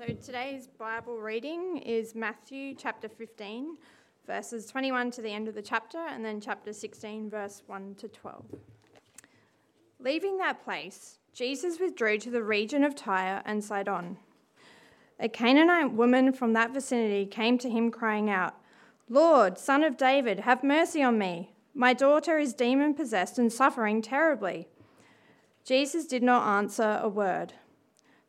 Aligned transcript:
So 0.00 0.06
today's 0.14 0.66
Bible 0.66 1.18
reading 1.18 1.76
is 1.76 2.14
Matthew 2.14 2.74
chapter 2.74 3.06
15, 3.06 3.76
verses 4.26 4.64
21 4.64 5.10
to 5.10 5.20
the 5.20 5.28
end 5.28 5.46
of 5.46 5.54
the 5.54 5.60
chapter, 5.60 5.98
and 5.98 6.24
then 6.24 6.40
chapter 6.40 6.72
16, 6.72 7.28
verse 7.28 7.62
1 7.66 7.96
to 7.96 8.08
12. 8.08 8.46
Leaving 9.98 10.38
that 10.38 10.64
place, 10.64 11.18
Jesus 11.34 11.78
withdrew 11.78 12.16
to 12.16 12.30
the 12.30 12.42
region 12.42 12.82
of 12.82 12.94
Tyre 12.94 13.42
and 13.44 13.62
Sidon. 13.62 14.16
A 15.18 15.28
Canaanite 15.28 15.92
woman 15.92 16.32
from 16.32 16.54
that 16.54 16.72
vicinity 16.72 17.26
came 17.26 17.58
to 17.58 17.68
him, 17.68 17.90
crying 17.90 18.30
out, 18.30 18.54
Lord, 19.06 19.58
son 19.58 19.84
of 19.84 19.98
David, 19.98 20.40
have 20.40 20.64
mercy 20.64 21.02
on 21.02 21.18
me. 21.18 21.52
My 21.74 21.92
daughter 21.92 22.38
is 22.38 22.54
demon 22.54 22.94
possessed 22.94 23.38
and 23.38 23.52
suffering 23.52 24.00
terribly. 24.00 24.66
Jesus 25.62 26.06
did 26.06 26.22
not 26.22 26.46
answer 26.46 26.98
a 27.02 27.08
word. 27.10 27.52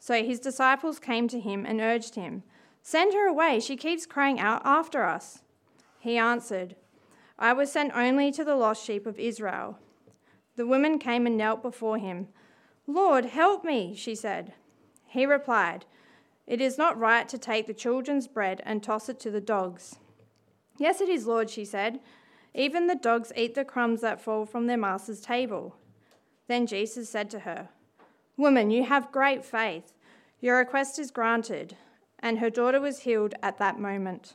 So 0.02 0.24
his 0.24 0.40
disciples 0.40 0.98
came 0.98 1.28
to 1.28 1.40
him 1.40 1.64
and 1.64 1.80
urged 1.80 2.16
him, 2.16 2.42
Send 2.82 3.14
her 3.14 3.28
away, 3.28 3.60
she 3.60 3.78
keeps 3.78 4.08
crying 4.08 4.40
out 4.40 4.64
after 4.66 5.04
us. 5.04 5.44
He 6.00 6.18
answered, 6.18 6.76
I 7.38 7.54
was 7.54 7.72
sent 7.72 7.96
only 7.96 8.32
to 8.32 8.44
the 8.44 8.56
lost 8.56 8.84
sheep 8.84 9.06
of 9.06 9.20
Israel. 9.20 9.78
The 10.56 10.66
woman 10.66 10.98
came 10.98 11.28
and 11.28 11.38
knelt 11.38 11.62
before 11.62 12.00
him. 12.00 12.30
Lord, 12.88 13.26
help 13.26 13.64
me, 13.64 13.94
she 13.96 14.16
said. 14.16 14.54
He 15.06 15.28
replied, 15.28 15.86
It 16.48 16.62
is 16.62 16.80
not 16.80 16.98
right 16.98 17.30
to 17.30 17.38
take 17.38 17.68
the 17.68 17.74
children's 17.74 18.28
bread 18.28 18.60
and 18.66 18.82
toss 18.82 19.08
it 19.08 19.20
to 19.20 19.30
the 19.30 19.40
dogs. 19.40 19.98
Yes, 20.80 21.00
it 21.00 21.10
is, 21.10 21.28
Lord, 21.28 21.52
she 21.52 21.64
said. 21.64 22.00
Even 22.56 22.88
the 22.88 22.96
dogs 22.96 23.32
eat 23.36 23.54
the 23.54 23.64
crumbs 23.64 24.02
that 24.02 24.20
fall 24.20 24.48
from 24.48 24.66
their 24.66 24.78
master's 24.78 25.22
table. 25.22 25.76
Then 26.48 26.66
Jesus 26.66 27.08
said 27.08 27.30
to 27.30 27.42
her, 27.42 27.70
Woman, 28.42 28.72
you 28.72 28.86
have 28.86 29.12
great 29.12 29.46
faith. 29.46 29.94
Your 30.40 30.58
request 30.58 30.98
is 30.98 31.12
granted. 31.12 31.78
And 32.18 32.40
her 32.40 32.50
daughter 32.50 32.82
was 32.82 33.02
healed 33.02 33.36
at 33.44 33.60
that 33.60 33.80
moment. 33.80 34.34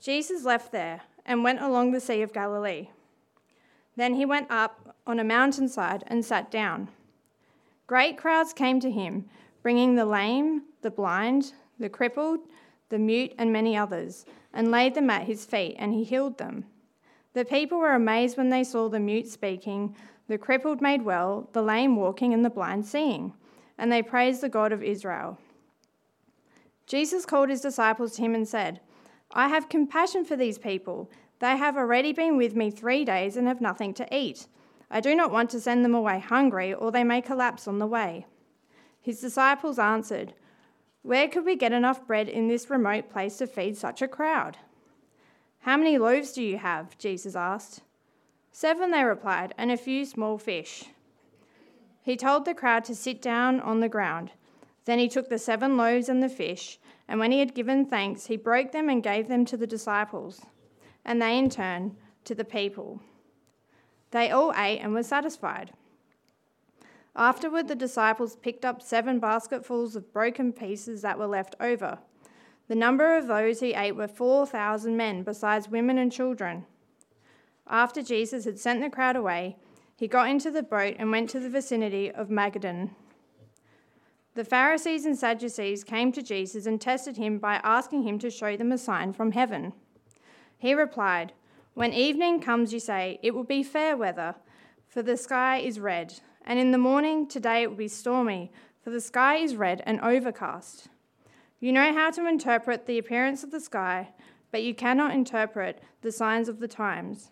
Jesus 0.00 0.44
left 0.44 0.72
there 0.72 1.02
and 1.24 1.44
went 1.44 1.60
along 1.60 1.92
the 1.92 2.00
Sea 2.00 2.20
of 2.20 2.32
Galilee. 2.32 2.88
Then 3.94 4.16
he 4.16 4.24
went 4.24 4.50
up 4.50 4.96
on 5.06 5.20
a 5.20 5.24
mountainside 5.24 6.02
and 6.08 6.24
sat 6.24 6.50
down. 6.50 6.88
Great 7.86 8.18
crowds 8.18 8.52
came 8.52 8.80
to 8.80 8.90
him, 8.90 9.26
bringing 9.62 9.94
the 9.94 10.04
lame, 10.04 10.62
the 10.82 10.90
blind, 10.90 11.52
the 11.78 11.88
crippled, 11.88 12.40
the 12.88 12.98
mute, 12.98 13.34
and 13.38 13.52
many 13.52 13.76
others, 13.76 14.26
and 14.52 14.72
laid 14.72 14.96
them 14.96 15.10
at 15.10 15.28
his 15.28 15.46
feet, 15.46 15.76
and 15.78 15.94
he 15.94 16.02
healed 16.02 16.38
them. 16.38 16.64
The 17.38 17.44
people 17.44 17.78
were 17.78 17.94
amazed 17.94 18.36
when 18.36 18.50
they 18.50 18.64
saw 18.64 18.88
the 18.88 18.98
mute 18.98 19.28
speaking, 19.28 19.94
the 20.26 20.38
crippled 20.38 20.80
made 20.80 21.02
well, 21.02 21.48
the 21.52 21.62
lame 21.62 21.94
walking, 21.94 22.34
and 22.34 22.44
the 22.44 22.50
blind 22.50 22.84
seeing, 22.84 23.32
and 23.78 23.92
they 23.92 24.02
praised 24.02 24.40
the 24.40 24.48
God 24.48 24.72
of 24.72 24.82
Israel. 24.82 25.38
Jesus 26.88 27.24
called 27.24 27.48
his 27.48 27.60
disciples 27.60 28.16
to 28.16 28.22
him 28.22 28.34
and 28.34 28.48
said, 28.48 28.80
I 29.30 29.46
have 29.46 29.68
compassion 29.68 30.24
for 30.24 30.34
these 30.34 30.58
people. 30.58 31.12
They 31.38 31.56
have 31.56 31.76
already 31.76 32.12
been 32.12 32.36
with 32.36 32.56
me 32.56 32.72
three 32.72 33.04
days 33.04 33.36
and 33.36 33.46
have 33.46 33.60
nothing 33.60 33.94
to 33.94 34.08
eat. 34.12 34.48
I 34.90 34.98
do 34.98 35.14
not 35.14 35.30
want 35.30 35.50
to 35.50 35.60
send 35.60 35.84
them 35.84 35.94
away 35.94 36.18
hungry, 36.18 36.74
or 36.74 36.90
they 36.90 37.04
may 37.04 37.22
collapse 37.22 37.68
on 37.68 37.78
the 37.78 37.86
way. 37.86 38.26
His 39.00 39.20
disciples 39.20 39.78
answered, 39.78 40.34
Where 41.02 41.28
could 41.28 41.44
we 41.44 41.54
get 41.54 41.70
enough 41.70 42.04
bread 42.04 42.28
in 42.28 42.48
this 42.48 42.68
remote 42.68 43.08
place 43.08 43.36
to 43.36 43.46
feed 43.46 43.76
such 43.76 44.02
a 44.02 44.08
crowd? 44.08 44.58
How 45.60 45.76
many 45.76 45.98
loaves 45.98 46.32
do 46.32 46.42
you 46.42 46.58
have? 46.58 46.96
Jesus 46.98 47.36
asked. 47.36 47.82
Seven, 48.52 48.90
they 48.90 49.04
replied, 49.04 49.54
and 49.58 49.70
a 49.70 49.76
few 49.76 50.04
small 50.04 50.38
fish. 50.38 50.84
He 52.02 52.16
told 52.16 52.44
the 52.44 52.54
crowd 52.54 52.84
to 52.84 52.94
sit 52.94 53.20
down 53.20 53.60
on 53.60 53.80
the 53.80 53.88
ground. 53.88 54.32
Then 54.84 54.98
he 54.98 55.08
took 55.08 55.28
the 55.28 55.38
seven 55.38 55.76
loaves 55.76 56.08
and 56.08 56.22
the 56.22 56.28
fish, 56.28 56.78
and 57.06 57.20
when 57.20 57.30
he 57.30 57.40
had 57.40 57.54
given 57.54 57.84
thanks, 57.84 58.26
he 58.26 58.36
broke 58.36 58.72
them 58.72 58.88
and 58.88 59.02
gave 59.02 59.28
them 59.28 59.44
to 59.44 59.56
the 59.56 59.66
disciples, 59.66 60.40
and 61.04 61.20
they 61.20 61.36
in 61.36 61.50
turn 61.50 61.96
to 62.24 62.34
the 62.34 62.44
people. 62.44 63.00
They 64.10 64.30
all 64.30 64.52
ate 64.56 64.78
and 64.78 64.94
were 64.94 65.02
satisfied. 65.02 65.72
Afterward, 67.14 67.68
the 67.68 67.74
disciples 67.74 68.36
picked 68.36 68.64
up 68.64 68.80
seven 68.80 69.18
basketfuls 69.18 69.96
of 69.96 70.12
broken 70.12 70.52
pieces 70.52 71.02
that 71.02 71.18
were 71.18 71.26
left 71.26 71.56
over. 71.60 71.98
The 72.68 72.74
number 72.74 73.16
of 73.16 73.26
those 73.26 73.60
who 73.60 73.72
ate 73.74 73.96
were 73.96 74.06
4,000 74.06 74.96
men, 74.96 75.22
besides 75.22 75.70
women 75.70 75.96
and 75.96 76.12
children. 76.12 76.66
After 77.66 78.02
Jesus 78.02 78.44
had 78.44 78.58
sent 78.58 78.82
the 78.82 78.90
crowd 78.90 79.16
away, 79.16 79.56
he 79.96 80.06
got 80.06 80.28
into 80.28 80.50
the 80.50 80.62
boat 80.62 80.96
and 80.98 81.10
went 81.10 81.30
to 81.30 81.40
the 81.40 81.50
vicinity 81.50 82.10
of 82.10 82.28
Magadan. 82.28 82.90
The 84.34 84.44
Pharisees 84.44 85.04
and 85.06 85.18
Sadducees 85.18 85.82
came 85.82 86.12
to 86.12 86.22
Jesus 86.22 86.66
and 86.66 86.80
tested 86.80 87.16
him 87.16 87.38
by 87.38 87.60
asking 87.64 88.02
him 88.02 88.18
to 88.20 88.30
show 88.30 88.56
them 88.56 88.70
a 88.70 88.78
sign 88.78 89.12
from 89.12 89.32
heaven. 89.32 89.72
He 90.58 90.74
replied, 90.74 91.32
When 91.74 91.92
evening 91.92 92.40
comes, 92.40 92.72
you 92.72 92.80
say, 92.80 93.18
It 93.22 93.34
will 93.34 93.44
be 93.44 93.62
fair 93.62 93.96
weather, 93.96 94.34
for 94.86 95.02
the 95.02 95.16
sky 95.16 95.58
is 95.58 95.80
red. 95.80 96.20
And 96.44 96.58
in 96.58 96.70
the 96.70 96.78
morning, 96.78 97.26
today 97.26 97.62
it 97.62 97.70
will 97.70 97.76
be 97.76 97.88
stormy, 97.88 98.52
for 98.82 98.90
the 98.90 99.00
sky 99.00 99.36
is 99.36 99.56
red 99.56 99.82
and 99.86 100.00
overcast. 100.00 100.88
You 101.60 101.72
know 101.72 101.92
how 101.92 102.10
to 102.12 102.26
interpret 102.26 102.86
the 102.86 102.98
appearance 102.98 103.42
of 103.42 103.50
the 103.50 103.60
sky, 103.60 104.10
but 104.50 104.62
you 104.62 104.74
cannot 104.74 105.12
interpret 105.12 105.82
the 106.02 106.12
signs 106.12 106.48
of 106.48 106.60
the 106.60 106.68
times. 106.68 107.30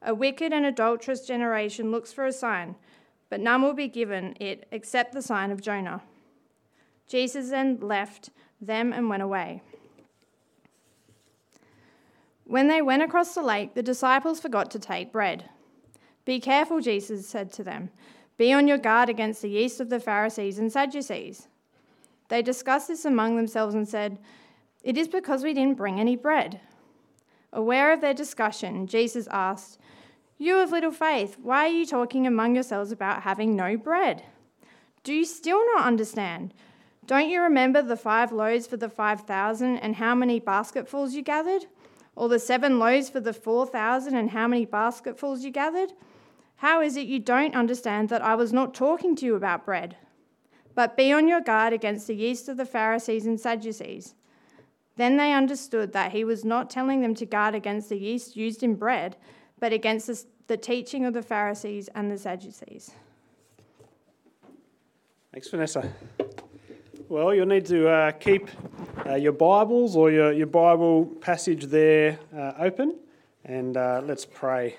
A 0.00 0.14
wicked 0.14 0.52
and 0.52 0.64
adulterous 0.64 1.26
generation 1.26 1.90
looks 1.90 2.12
for 2.12 2.26
a 2.26 2.32
sign, 2.32 2.76
but 3.30 3.40
none 3.40 3.62
will 3.62 3.74
be 3.74 3.88
given 3.88 4.36
it 4.38 4.68
except 4.70 5.12
the 5.12 5.22
sign 5.22 5.50
of 5.50 5.60
Jonah. 5.60 6.02
Jesus 7.08 7.50
then 7.50 7.78
left 7.80 8.30
them 8.60 8.92
and 8.92 9.08
went 9.08 9.22
away. 9.22 9.60
When 12.44 12.68
they 12.68 12.82
went 12.82 13.02
across 13.02 13.34
the 13.34 13.42
lake, 13.42 13.74
the 13.74 13.82
disciples 13.82 14.40
forgot 14.40 14.70
to 14.72 14.78
take 14.78 15.12
bread. 15.12 15.48
Be 16.24 16.38
careful, 16.38 16.80
Jesus 16.80 17.26
said 17.26 17.52
to 17.54 17.64
them. 17.64 17.90
Be 18.36 18.52
on 18.52 18.68
your 18.68 18.78
guard 18.78 19.08
against 19.08 19.42
the 19.42 19.50
yeast 19.50 19.80
of 19.80 19.90
the 19.90 20.00
Pharisees 20.00 20.58
and 20.58 20.70
Sadducees. 20.70 21.48
They 22.28 22.42
discussed 22.42 22.88
this 22.88 23.04
among 23.04 23.36
themselves 23.36 23.74
and 23.74 23.88
said, 23.88 24.18
It 24.82 24.96
is 24.96 25.08
because 25.08 25.42
we 25.42 25.54
didn't 25.54 25.76
bring 25.76 26.00
any 26.00 26.16
bread. 26.16 26.60
Aware 27.52 27.92
of 27.92 28.00
their 28.00 28.14
discussion, 28.14 28.86
Jesus 28.86 29.28
asked, 29.30 29.78
you 30.36 30.58
of 30.58 30.72
little 30.72 30.90
faith, 30.90 31.38
why 31.40 31.66
are 31.66 31.72
you 31.72 31.86
talking 31.86 32.26
among 32.26 32.54
yourselves 32.54 32.90
about 32.90 33.22
having 33.22 33.54
no 33.54 33.76
bread? 33.76 34.24
Do 35.04 35.12
you 35.12 35.24
still 35.24 35.64
not 35.74 35.86
understand? 35.86 36.52
Don't 37.06 37.28
you 37.28 37.40
remember 37.40 37.82
the 37.82 37.96
five 37.96 38.32
loaves 38.32 38.66
for 38.66 38.76
the 38.76 38.88
five 38.88 39.20
thousand 39.20 39.78
and 39.78 39.96
how 39.96 40.14
many 40.14 40.40
basketfuls 40.40 41.14
you 41.14 41.22
gathered? 41.22 41.66
Or 42.16 42.28
the 42.28 42.40
seven 42.40 42.80
loaves 42.80 43.10
for 43.10 43.20
the 43.20 43.32
four 43.32 43.64
thousand 43.64 44.16
and 44.16 44.30
how 44.30 44.48
many 44.48 44.64
basketfuls 44.64 45.44
you 45.44 45.52
gathered? 45.52 45.92
How 46.56 46.80
is 46.80 46.96
it 46.96 47.06
you 47.06 47.20
don't 47.20 47.54
understand 47.54 48.08
that 48.08 48.22
I 48.22 48.34
was 48.34 48.52
not 48.52 48.74
talking 48.74 49.14
to 49.16 49.26
you 49.26 49.36
about 49.36 49.64
bread? 49.64 49.96
But 50.74 50.96
be 50.96 51.12
on 51.12 51.28
your 51.28 51.40
guard 51.40 51.72
against 51.72 52.06
the 52.06 52.14
yeast 52.14 52.48
of 52.48 52.56
the 52.56 52.66
Pharisees 52.66 53.26
and 53.26 53.38
Sadducees. 53.38 54.14
Then 54.96 55.16
they 55.16 55.32
understood 55.32 55.92
that 55.92 56.12
he 56.12 56.24
was 56.24 56.44
not 56.44 56.70
telling 56.70 57.00
them 57.00 57.14
to 57.16 57.26
guard 57.26 57.54
against 57.54 57.88
the 57.88 57.98
yeast 57.98 58.36
used 58.36 58.62
in 58.62 58.74
bread 58.74 59.16
but 59.64 59.72
against 59.72 60.06
the, 60.06 60.22
the 60.46 60.56
teaching 60.58 61.06
of 61.06 61.14
the 61.14 61.22
Pharisees 61.22 61.88
and 61.94 62.10
the 62.10 62.18
Sadducees. 62.18 62.90
Thanks, 65.32 65.48
Vanessa. 65.48 65.90
Well, 67.08 67.34
you'll 67.34 67.46
need 67.46 67.64
to 67.66 67.88
uh, 67.88 68.10
keep 68.12 68.50
uh, 69.06 69.14
your 69.14 69.32
Bibles 69.32 69.96
or 69.96 70.10
your, 70.10 70.32
your 70.32 70.46
Bible 70.48 71.06
passage 71.06 71.64
there 71.64 72.18
uh, 72.36 72.52
open, 72.58 72.96
and 73.46 73.76
uh, 73.76 74.02
let's 74.04 74.26
pray. 74.26 74.76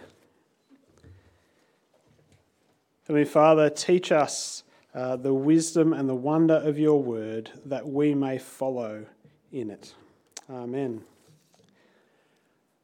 Heavenly 3.07 3.25
Father, 3.25 3.71
teach 3.71 4.11
us 4.11 4.63
uh, 4.95 5.17
the 5.17 5.33
wisdom 5.33 5.91
and 5.91 6.07
the 6.07 6.15
wonder 6.15 6.55
of 6.55 6.79
your 6.79 7.03
word 7.03 7.51
that 7.65 7.85
we 7.85 8.15
may 8.15 8.37
follow 8.37 9.05
in 9.51 9.69
it. 9.69 9.93
Amen. 10.49 11.03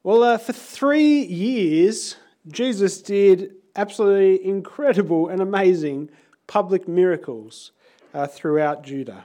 Well, 0.04 0.24
uh, 0.24 0.38
for 0.38 0.52
three 0.52 1.22
years, 1.22 2.18
Jesus 2.48 3.02
did 3.02 3.54
absolutely 3.78 4.46
incredible 4.46 5.30
and 5.30 5.42
amazing 5.42 6.10
public 6.48 6.86
miracles 6.86 7.72
uh, 8.14 8.28
throughout 8.28 8.84
Judah. 8.84 9.24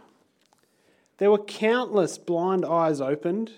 There 1.19 1.31
were 1.31 1.43
countless 1.43 2.19
blind 2.19 2.65
eyes 2.65 3.01
opened, 3.01 3.53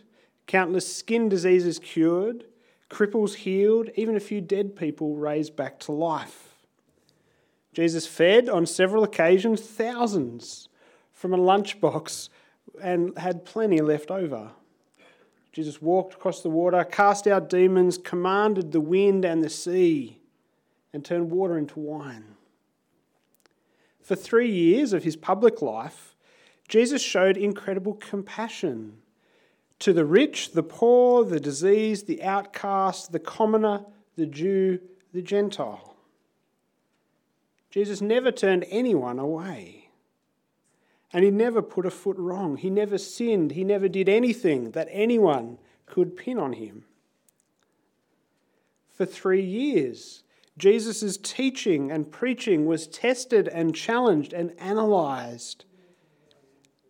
countless 0.47 0.97
skin 0.97 1.29
diseases 1.29 1.79
cured, 1.79 2.45
cripples 2.89 3.35
healed, 3.35 3.91
even 3.95 4.17
a 4.17 4.21
few 4.21 4.41
dead 4.41 4.75
people 4.75 5.17
raised 5.17 5.55
back 5.55 5.81
to 5.81 5.93
life. 5.93 6.48
Jesus 7.73 8.07
fed 8.07 8.49
on 8.49 8.67
several 8.67 9.05
occasions 9.05 9.61
thousands 9.61 10.69
from 11.13 11.33
a 11.33 11.39
lunchbox 11.39 12.29
and 12.81 13.17
had 13.19 13.45
plenty 13.45 13.81
left 13.81 14.11
over. 14.11 14.51
Jesus 15.53 15.83
walked 15.83 16.15
across 16.15 16.43
the 16.43 16.51
water, 16.51 16.85
cast 16.85 17.27
out 17.27 17.49
demons, 17.49 17.99
commanded 17.99 18.73
the 18.73 18.81
wind 18.81 19.25
and 19.25 19.43
the 19.43 19.51
sea, 19.51 20.21
and 20.93 21.05
turned 21.05 21.31
water 21.31 21.59
into 21.59 21.81
wine. 21.81 22.37
For 24.01 24.15
three 24.15 24.51
years 24.51 24.93
of 24.93 25.05
his 25.05 25.17
public 25.17 25.61
life, 25.61 26.17
Jesus 26.69 27.03
showed 27.03 27.37
incredible 27.37 27.95
compassion 27.95 28.99
to 29.81 29.93
the 29.93 30.05
rich, 30.05 30.53
the 30.53 30.63
poor, 30.63 31.25
the 31.25 31.41
diseased, 31.41 32.07
the 32.07 32.23
outcast, 32.23 33.13
the 33.13 33.19
commoner, 33.19 33.85
the 34.17 34.27
Jew, 34.27 34.81
the 35.13 35.23
Gentile. 35.23 35.88
Jesus 37.71 38.01
never 38.01 38.31
turned 38.33 38.65
anyone 38.71 39.19
away. 39.19 39.91
And 41.13 41.25
he 41.25 41.31
never 41.31 41.63
put 41.63 41.87
a 41.87 41.91
foot 41.91 42.17
wrong. 42.19 42.57
He 42.57 42.71
never 42.71 42.99
sinned. 42.99 43.53
He 43.53 43.65
never 43.65 43.89
did 43.89 44.09
anything 44.09 44.73
that 44.73 44.89
anyone 44.91 45.59
could 45.87 46.17
pin 46.17 46.39
on 46.39 46.55
him. 46.55 46.85
For 48.91 49.07
three 49.07 49.45
years, 49.45 50.23
Jesus' 50.59 51.17
teaching 51.17 51.91
and 51.91 52.11
preaching 52.11 52.67
was 52.67 52.87
tested 52.87 53.49
and 53.49 53.75
challenged 53.75 54.33
and 54.33 54.53
analysed. 54.59 55.65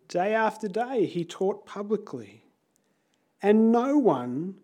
Day 0.07 0.33
after 0.33 0.67
day, 0.67 1.05
he 1.05 1.23
taught 1.23 1.65
publicly. 1.65 2.45
And 3.41 3.71
no 3.71 3.97
one 3.97 4.55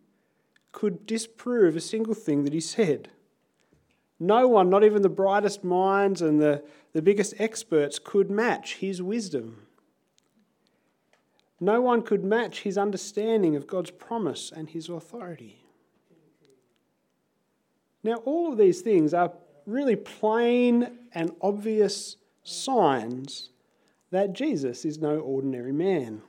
could 0.71 1.05
disprove 1.05 1.75
a 1.75 1.81
single 1.81 2.15
thing 2.15 2.43
that 2.43 2.53
he 2.53 2.59
said. 2.59 3.09
No 4.19 4.47
one, 4.47 4.69
not 4.69 4.83
even 4.83 5.01
the 5.01 5.09
brightest 5.09 5.63
minds 5.63 6.21
and 6.21 6.41
the, 6.41 6.63
the 6.93 7.01
biggest 7.01 7.33
experts, 7.37 7.99
could 7.99 8.29
match 8.29 8.75
his 8.75 9.01
wisdom. 9.01 9.67
No 11.59 11.81
one 11.81 12.01
could 12.01 12.23
match 12.23 12.61
his 12.61 12.77
understanding 12.77 13.55
of 13.55 13.67
God's 13.67 13.91
promise 13.91 14.51
and 14.55 14.69
his 14.69 14.89
authority. 14.89 15.63
Now, 18.03 18.15
all 18.25 18.51
of 18.51 18.57
these 18.57 18.81
things 18.81 19.13
are 19.13 19.33
really 19.65 19.95
plain 19.95 20.99
and 21.13 21.31
obvious 21.41 22.17
signs 22.43 23.49
that 24.11 24.33
Jesus 24.33 24.85
is 24.85 24.99
no 24.99 25.19
ordinary 25.19 25.71
man. 25.71 26.21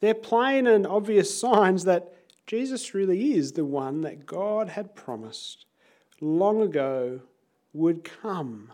They're 0.00 0.14
plain 0.14 0.66
and 0.66 0.86
obvious 0.86 1.38
signs 1.38 1.84
that 1.84 2.14
Jesus 2.46 2.94
really 2.94 3.32
is 3.34 3.52
the 3.52 3.64
one 3.64 4.02
that 4.02 4.24
God 4.26 4.68
had 4.68 4.94
promised 4.94 5.66
long 6.20 6.60
ago 6.62 7.20
would 7.72 8.04
come 8.04 8.72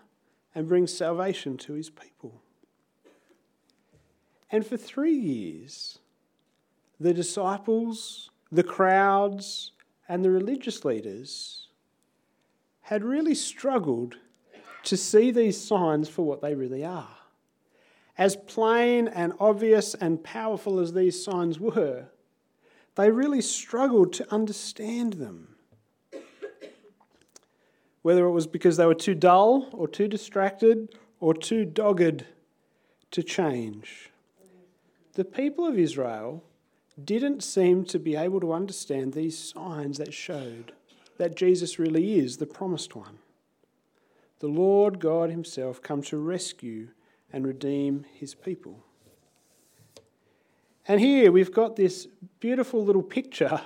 and 0.55 0.69
bring 0.69 0.87
salvation 0.87 1.57
to 1.59 1.73
his 1.75 1.91
people. 1.91 2.41
And 4.51 4.67
for 4.67 4.77
three 4.77 5.15
years, 5.15 5.99
the 7.01 7.13
disciples, 7.13 8.31
the 8.53 8.63
crowds, 8.63 9.73
and 10.09 10.25
the 10.25 10.31
religious 10.31 10.85
leaders 10.85 11.69
had 12.83 13.03
really 13.03 13.35
struggled 13.35 14.17
to 14.85 14.97
see 14.97 15.31
these 15.31 15.61
signs 15.61 16.09
for 16.09 16.23
what 16.23 16.41
they 16.41 16.55
really 16.55 16.85
are. 16.85 17.17
As 18.17 18.37
plain 18.37 19.09
and 19.09 19.33
obvious 19.41 19.95
and 19.95 20.23
powerful 20.23 20.79
as 20.79 20.93
these 20.93 21.25
signs 21.25 21.59
were, 21.59 22.07
they 22.95 23.11
really 23.11 23.41
struggled 23.41 24.13
to 24.13 24.33
understand 24.33 25.15
them 25.15 25.54
whether 28.05 28.27
it 28.27 28.33
was 28.33 28.47
because 28.47 28.77
they 28.77 28.85
were 28.85 28.95
too 28.95 29.15
dull 29.15 29.67
or 29.73 29.89
too 29.89 30.07
distracted 30.07 30.95
or 31.21 31.33
too 31.33 31.65
dogged 31.65 32.23
to 33.11 33.23
change. 33.23 34.11
The 35.15 35.25
people 35.25 35.67
of 35.67 35.79
Israel 35.79 36.45
didn't 37.03 37.43
seem 37.43 37.87
to 37.87 37.99
be 37.99 38.15
able 38.15 38.41
to 38.41 38.53
understand 38.53 39.15
these 39.15 39.39
signs 39.39 39.97
that 39.97 40.13
showed 40.13 40.73
that 41.17 41.35
Jesus 41.35 41.79
really 41.79 42.19
is 42.19 42.37
the 42.37 42.47
promised 42.47 42.95
one. 42.95 43.21
The 44.41 44.49
Lord 44.49 44.99
God 45.01 45.31
Himself 45.31 45.81
come 45.81 46.03
to 46.03 46.19
rescue 46.19 46.89
and 47.33 47.47
redeem 47.47 48.05
His 48.13 48.35
people. 48.35 48.85
And 50.87 51.01
here 51.01 51.33
we've 51.33 51.55
got 51.55 51.77
this 51.77 52.07
beautiful 52.39 52.85
little 52.85 53.03
picture 53.03 53.63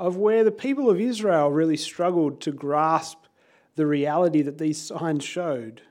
of 0.00 0.16
where 0.16 0.42
the 0.42 0.50
people 0.50 0.90
of 0.90 1.00
Israel 1.00 1.52
really 1.52 1.76
struggled 1.76 2.40
to 2.40 2.50
grasp 2.50 3.18
the 3.78 3.86
reality 3.86 4.42
that 4.42 4.58
these 4.58 4.76
signs 4.76 5.22
showed. 5.22 5.82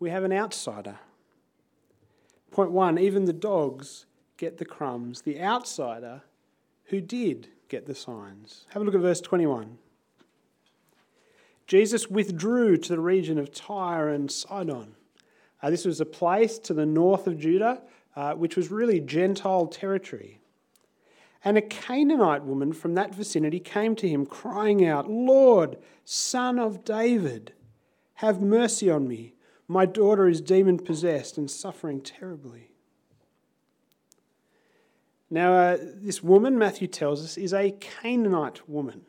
We 0.00 0.10
have 0.10 0.24
an 0.24 0.32
outsider. 0.32 0.98
Point 2.50 2.72
one 2.72 2.98
even 2.98 3.26
the 3.26 3.32
dogs 3.32 4.06
get 4.36 4.58
the 4.58 4.64
crumbs. 4.64 5.22
The 5.22 5.40
outsider 5.40 6.22
who 6.86 7.00
did 7.00 7.46
get 7.68 7.86
the 7.86 7.94
signs. 7.94 8.66
Have 8.70 8.82
a 8.82 8.84
look 8.84 8.96
at 8.96 9.00
verse 9.00 9.20
21. 9.20 9.78
Jesus 11.68 12.08
withdrew 12.10 12.76
to 12.76 12.88
the 12.88 13.00
region 13.00 13.38
of 13.38 13.52
Tyre 13.52 14.08
and 14.08 14.28
Sidon. 14.28 14.96
Uh, 15.62 15.70
this 15.70 15.84
was 15.84 16.00
a 16.00 16.04
place 16.04 16.58
to 16.58 16.74
the 16.74 16.84
north 16.84 17.28
of 17.28 17.38
Judah, 17.38 17.82
uh, 18.16 18.34
which 18.34 18.56
was 18.56 18.72
really 18.72 18.98
Gentile 18.98 19.68
territory. 19.68 20.40
And 21.44 21.58
a 21.58 21.62
Canaanite 21.62 22.44
woman 22.44 22.72
from 22.72 22.94
that 22.94 23.14
vicinity 23.14 23.60
came 23.60 23.94
to 23.96 24.08
him, 24.08 24.24
crying 24.24 24.84
out, 24.86 25.10
Lord, 25.10 25.76
son 26.04 26.58
of 26.58 26.84
David, 26.84 27.52
have 28.14 28.40
mercy 28.40 28.88
on 28.88 29.06
me. 29.06 29.34
My 29.68 29.84
daughter 29.84 30.26
is 30.26 30.40
demon 30.40 30.78
possessed 30.78 31.36
and 31.36 31.50
suffering 31.50 32.00
terribly. 32.00 32.70
Now, 35.30 35.54
uh, 35.54 35.78
this 35.80 36.22
woman, 36.22 36.58
Matthew 36.58 36.86
tells 36.86 37.22
us, 37.22 37.36
is 37.36 37.52
a 37.52 37.72
Canaanite 37.72 38.68
woman. 38.68 39.02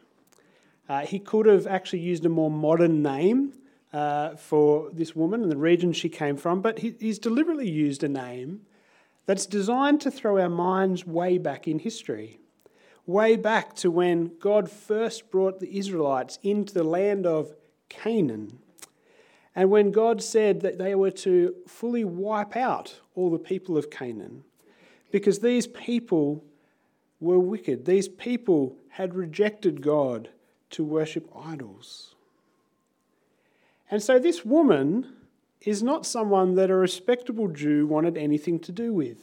Uh, 0.90 1.06
he 1.06 1.20
could 1.20 1.46
have 1.46 1.66
actually 1.68 2.00
used 2.00 2.26
a 2.26 2.30
more 2.30 2.52
modern 2.52 3.02
name 3.02 3.54
uh, 3.94 4.36
for 4.36 4.90
this 4.92 5.16
woman 5.16 5.42
and 5.42 5.52
the 5.52 5.58
region 5.58 5.94
she 5.94 6.10
came 6.10 6.36
from, 6.36 6.62
but 6.62 6.80
he, 6.80 6.96
he's 7.00 7.20
deliberately 7.20 7.70
used 7.70 8.04
a 8.04 8.10
name 8.10 8.62
that's 9.26 9.46
designed 9.46 10.02
to 10.02 10.12
throw 10.12 10.40
our 10.40 10.50
minds 10.50 11.06
way 11.06 11.38
back 11.38 11.68
in 11.68 11.80
history, 11.80 12.40
way 13.06 13.36
back 13.36 13.76
to 13.76 13.90
when 13.90 14.32
God 14.40 14.70
first 14.70 15.32
brought 15.32 15.60
the 15.60 15.78
Israelites 15.78 16.40
into 16.44 16.74
the 16.74 16.84
land 16.84 17.26
of 17.26 17.54
Canaan. 17.90 18.60
And 19.56 19.70
when 19.70 19.92
God 19.92 20.22
said 20.22 20.62
that 20.62 20.78
they 20.78 20.96
were 20.96 21.12
to 21.12 21.56
fully 21.68 22.04
wipe 22.04 22.56
out 22.56 23.00
all 23.16 23.32
the 23.32 23.40
people 23.40 23.78
of 23.78 23.90
Canaan, 23.90 24.44
because 25.12 25.40
these 25.40 25.68
people 25.68 26.44
were 27.20 27.40
wicked, 27.40 27.86
these 27.86 28.10
people 28.10 28.76
had 28.90 29.16
rejected 29.16 29.82
God 29.82 30.30
to 30.72 30.84
worship 30.84 31.30
idols. 31.36 32.16
And 33.90 34.04
so 34.04 34.20
this 34.20 34.44
woman 34.44 35.15
is 35.66 35.82
not 35.82 36.06
someone 36.06 36.56
that 36.56 36.70
a 36.70 36.76
respectable 36.76 37.48
Jew 37.48 37.88
wanted 37.88 38.18
anything 38.18 38.60
to 38.60 38.72
do 38.72 38.94
with. 38.94 39.18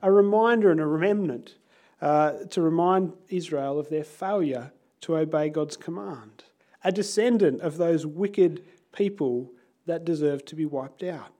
A 0.00 0.12
reminder 0.12 0.70
and 0.70 0.80
a 0.80 0.86
remnant 0.86 1.56
uh, 2.00 2.44
to 2.50 2.62
remind 2.62 3.12
Israel 3.28 3.78
of 3.78 3.90
their 3.90 4.04
failure 4.04 4.72
to 5.00 5.16
obey 5.16 5.48
God's 5.48 5.76
command. 5.76 6.44
A 6.84 6.92
descendant 6.92 7.60
of 7.60 7.76
those 7.76 8.06
wicked 8.06 8.64
people 8.92 9.50
that 9.86 10.04
deserve 10.04 10.44
to 10.46 10.54
be 10.54 10.64
wiped 10.64 11.02
out. 11.02 11.32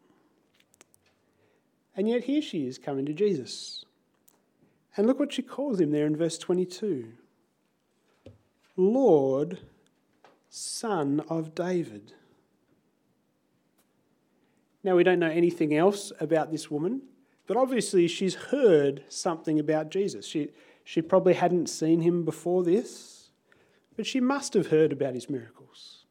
And 1.97 2.09
yet 2.09 2.25
here 2.25 2.43
she 2.43 2.67
is 2.67 2.79
coming 2.79 3.07
to 3.07 3.13
Jesus. 3.13 3.85
And 4.97 5.07
look 5.07 5.21
what 5.21 5.33
she 5.33 5.43
calls 5.43 5.81
him 5.81 5.93
there 5.93 6.07
in 6.07 6.17
verse 6.17 6.39
22 6.39 7.13
Lord, 8.77 9.59
Son 10.49 11.21
of 11.29 11.55
David. 11.55 12.15
Now, 14.85 14.97
we 14.97 15.05
don't 15.05 15.19
know 15.19 15.31
anything 15.31 15.75
else 15.75 16.13
about 16.21 16.51
this 16.51 16.71
woman, 16.71 17.03
but 17.47 17.57
obviously 17.57 18.07
she's 18.09 18.35
heard 18.35 19.05
something 19.09 19.59
about 19.59 19.91
Jesus. 19.91 20.27
She, 20.27 20.51
she 20.85 21.03
probably 21.03 21.35
hadn't 21.35 21.69
seen 21.69 22.01
him 22.01 22.25
before 22.25 22.63
this, 22.63 23.31
but 23.97 24.07
she 24.07 24.21
must 24.21 24.55
have 24.55 24.69
heard 24.69 24.93
about 24.93 25.15
his 25.15 25.29
miracles. 25.29 26.05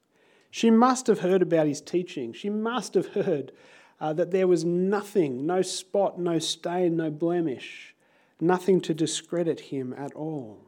She 0.51 0.69
must 0.69 1.07
have 1.07 1.19
heard 1.19 1.41
about 1.41 1.67
his 1.67 1.81
teaching. 1.81 2.33
She 2.33 2.49
must 2.49 2.93
have 2.93 3.07
heard 3.07 3.51
uh, 3.99 4.13
that 4.13 4.31
there 4.31 4.47
was 4.47 4.65
nothing, 4.65 5.45
no 5.45 5.61
spot, 5.61 6.19
no 6.19 6.39
stain, 6.39 6.97
no 6.97 7.09
blemish, 7.09 7.95
nothing 8.39 8.81
to 8.81 8.93
discredit 8.93 9.59
him 9.59 9.93
at 9.97 10.13
all. 10.13 10.67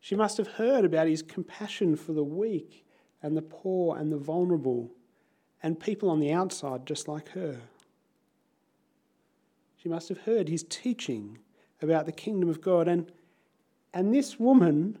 She 0.00 0.14
must 0.14 0.36
have 0.36 0.48
heard 0.48 0.84
about 0.84 1.08
his 1.08 1.22
compassion 1.22 1.96
for 1.96 2.12
the 2.12 2.24
weak 2.24 2.86
and 3.22 3.36
the 3.36 3.42
poor 3.42 3.96
and 3.96 4.12
the 4.12 4.18
vulnerable 4.18 4.92
and 5.62 5.80
people 5.80 6.10
on 6.10 6.20
the 6.20 6.32
outside 6.32 6.86
just 6.86 7.08
like 7.08 7.30
her. 7.30 7.60
She 9.76 9.88
must 9.88 10.08
have 10.08 10.18
heard 10.18 10.48
his 10.48 10.64
teaching 10.64 11.38
about 11.80 12.06
the 12.06 12.12
kingdom 12.12 12.48
of 12.48 12.60
God. 12.60 12.88
And, 12.88 13.10
and 13.94 14.14
this 14.14 14.38
woman 14.38 14.98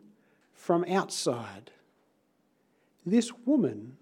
from 0.54 0.84
outside, 0.88 1.70
this 3.04 3.32
woman 3.44 3.96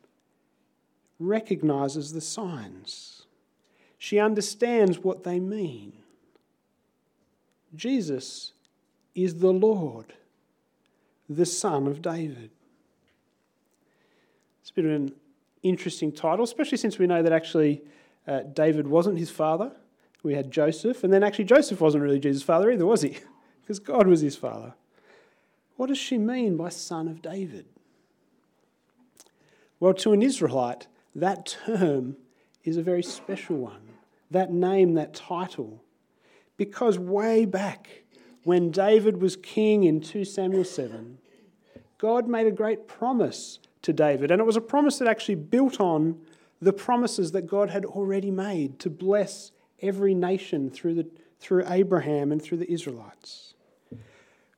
recognizes 1.19 2.13
the 2.13 2.21
signs. 2.21 3.23
She 3.99 4.19
understands 4.19 4.99
what 4.99 5.25
they 5.25 5.41
mean. 5.41 5.95
Jesus 7.75 8.53
is 9.15 9.37
the 9.37 9.53
Lord, 9.53 10.15
the 11.29 11.47
Son 11.47 11.87
of 11.87 12.03
David. 12.03 12.51
It's 14.61 14.71
a 14.71 14.75
bit 14.75 14.85
of 14.85 14.91
an 14.91 15.15
interesting 15.65 16.13
title, 16.13 16.45
especially 16.45 16.79
since 16.79 16.99
we 16.99 17.07
know 17.09 17.23
that 17.23 17.33
actually 17.33 17.83
uh, 18.29 18.41
David 18.41 18.87
wasn't 18.87 19.19
his 19.19 19.31
father. 19.31 19.73
We 20.23 20.35
had 20.35 20.51
Joseph, 20.51 21.03
and 21.03 21.13
then 21.13 21.23
actually 21.23 21.45
Joseph 21.47 21.81
wasn't 21.81 22.05
really 22.05 22.21
Jesus' 22.21 22.43
father 22.43 22.71
either, 22.71 22.87
was 22.87 23.03
he? 23.03 23.19
because 23.63 23.81
God 23.81 24.07
was 24.07 24.21
his 24.21 24.37
father. 24.37 24.75
What 25.77 25.89
does 25.89 25.99
she 25.99 26.19
mean 26.19 26.57
by 26.57 26.69
son 26.69 27.09
of 27.09 27.21
David? 27.21 27.67
Well, 29.81 29.95
to 29.95 30.13
an 30.13 30.23
Israelite, 30.23 30.87
that 31.15 31.47
term 31.47 32.17
is 32.63 32.77
a 32.77 32.83
very 32.83 33.03
special 33.03 33.57
one. 33.57 33.83
That 34.31 34.53
name, 34.53 34.95
that 34.95 35.15
title. 35.15 35.83
Because 36.57 36.99
way 36.99 37.45
back 37.45 38.05
when 38.45 38.71
David 38.71 39.21
was 39.21 39.37
king 39.37 39.85
in 39.85 40.01
2 40.01 40.25
Samuel 40.25 40.65
7, 40.65 41.19
God 41.99 42.29
made 42.29 42.47
a 42.47 42.53
great 42.53 42.87
promise 42.87 43.59
to 43.85 43.93
David, 43.93 44.31
and 44.31 44.41
it 44.41 44.45
was 44.45 44.57
a 44.57 44.61
promise 44.61 44.99
that 44.99 45.09
actually 45.09 45.37
built 45.37 45.81
on 45.81 46.19
the 46.61 46.73
promises 46.73 47.33
that 47.33 47.47
God 47.47 47.71
had 47.71 47.85
already 47.85 48.31
made 48.31 48.79
to 48.81 48.91
bless 48.91 49.53
every 49.81 50.15
nation 50.15 50.71
through, 50.71 50.95
the, 50.95 51.07
through 51.39 51.65
Abraham 51.69 52.33
and 52.33 52.43
through 52.43 52.59
the 52.59 52.73
Israelites. 52.73 53.55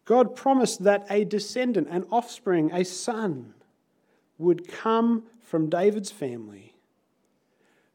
God 0.04 0.36
promised 0.36 0.84
that 0.84 1.04
a 1.10 1.24
descendant, 1.24 1.88
an 1.90 2.06
offspring, 2.10 2.70
a 2.72 2.84
son, 2.84 3.54
would 4.38 4.68
come 4.68 5.24
from 5.42 5.68
David's 5.68 6.12
family, 6.12 6.74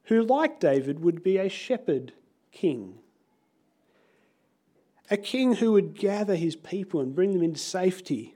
who, 0.05 0.21
like 0.21 0.59
David, 0.59 0.99
would 0.99 1.23
be 1.23 1.37
a 1.37 1.47
shepherd 1.47 2.11
king. 2.51 2.95
A 5.09 5.17
king 5.17 5.55
who 5.55 5.71
would 5.73 5.93
gather 5.93 6.35
his 6.35 6.55
people 6.55 6.99
and 6.99 7.15
bring 7.15 7.33
them 7.33 7.43
into 7.43 7.59
safety. 7.59 8.35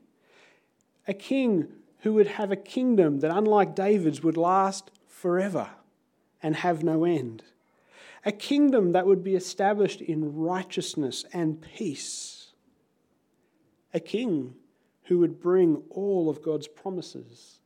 A 1.08 1.14
king 1.14 1.68
who 2.06 2.14
would 2.14 2.28
have 2.28 2.52
a 2.52 2.56
kingdom 2.56 3.22
that, 3.22 3.36
unlike 3.36 3.74
David's, 3.74 4.22
would 4.22 4.38
last 4.38 4.92
forever 5.08 5.72
and 6.44 6.58
have 6.58 6.84
no 6.84 7.04
end. 7.04 7.42
A 8.24 8.32
kingdom 8.32 8.92
that 8.92 9.08
would 9.08 9.24
be 9.24 9.34
established 9.34 10.02
in 10.02 10.36
righteousness 10.36 11.26
and 11.34 11.60
peace. 11.60 12.52
A 13.92 14.00
king 14.00 14.54
who 15.06 15.18
would 15.18 15.42
bring 15.42 15.82
all 15.90 16.30
of 16.30 16.44
God's 16.44 16.68
promises 16.68 17.58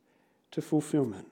to 0.52 0.62
fulfillment. 0.62 1.28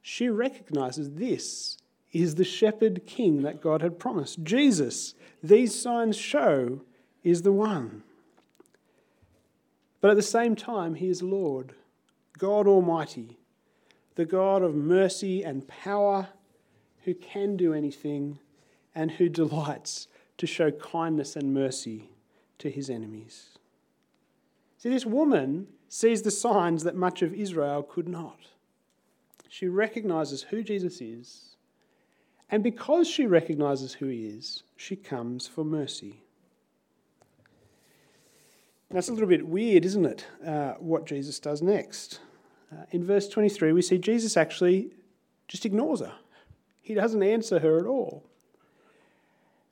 She 0.00 0.28
recognizes 0.28 1.10
this 1.10 1.76
is 2.12 2.36
the 2.36 2.44
shepherd 2.44 3.04
king 3.04 3.42
that 3.42 3.60
God 3.60 3.82
had 3.82 3.98
promised. 3.98 4.44
Jesus, 4.44 5.14
these 5.42 5.74
signs 5.74 6.16
show, 6.16 6.82
is 7.24 7.42
the 7.42 7.50
one. 7.50 8.04
But 10.00 10.10
at 10.10 10.16
the 10.16 10.22
same 10.22 10.56
time, 10.56 10.94
he 10.94 11.08
is 11.08 11.22
Lord, 11.22 11.74
God 12.38 12.66
Almighty, 12.66 13.38
the 14.14 14.24
God 14.24 14.62
of 14.62 14.74
mercy 14.74 15.42
and 15.42 15.66
power, 15.68 16.28
who 17.04 17.14
can 17.14 17.56
do 17.56 17.72
anything 17.72 18.38
and 18.94 19.12
who 19.12 19.28
delights 19.28 20.08
to 20.38 20.46
show 20.46 20.70
kindness 20.70 21.36
and 21.36 21.54
mercy 21.54 22.10
to 22.58 22.70
his 22.70 22.90
enemies. 22.90 23.58
See, 24.78 24.88
this 24.88 25.06
woman 25.06 25.68
sees 25.88 26.22
the 26.22 26.30
signs 26.30 26.84
that 26.84 26.96
much 26.96 27.20
of 27.20 27.34
Israel 27.34 27.82
could 27.82 28.08
not. 28.08 28.38
She 29.48 29.68
recognizes 29.68 30.42
who 30.42 30.62
Jesus 30.62 31.00
is, 31.00 31.56
and 32.50 32.62
because 32.62 33.08
she 33.08 33.26
recognizes 33.26 33.94
who 33.94 34.06
he 34.06 34.26
is, 34.26 34.62
she 34.76 34.96
comes 34.96 35.46
for 35.46 35.64
mercy. 35.64 36.22
That's 38.90 39.08
a 39.08 39.12
little 39.12 39.28
bit 39.28 39.46
weird, 39.46 39.84
isn't 39.84 40.04
it? 40.04 40.26
Uh, 40.44 40.72
what 40.74 41.06
Jesus 41.06 41.38
does 41.38 41.62
next. 41.62 42.18
Uh, 42.72 42.84
in 42.90 43.04
verse 43.04 43.28
23, 43.28 43.72
we 43.72 43.82
see 43.82 43.98
Jesus 43.98 44.36
actually 44.36 44.90
just 45.46 45.64
ignores 45.64 46.00
her. 46.00 46.14
He 46.80 46.94
doesn't 46.94 47.22
answer 47.22 47.60
her 47.60 47.78
at 47.78 47.86
all. 47.86 48.24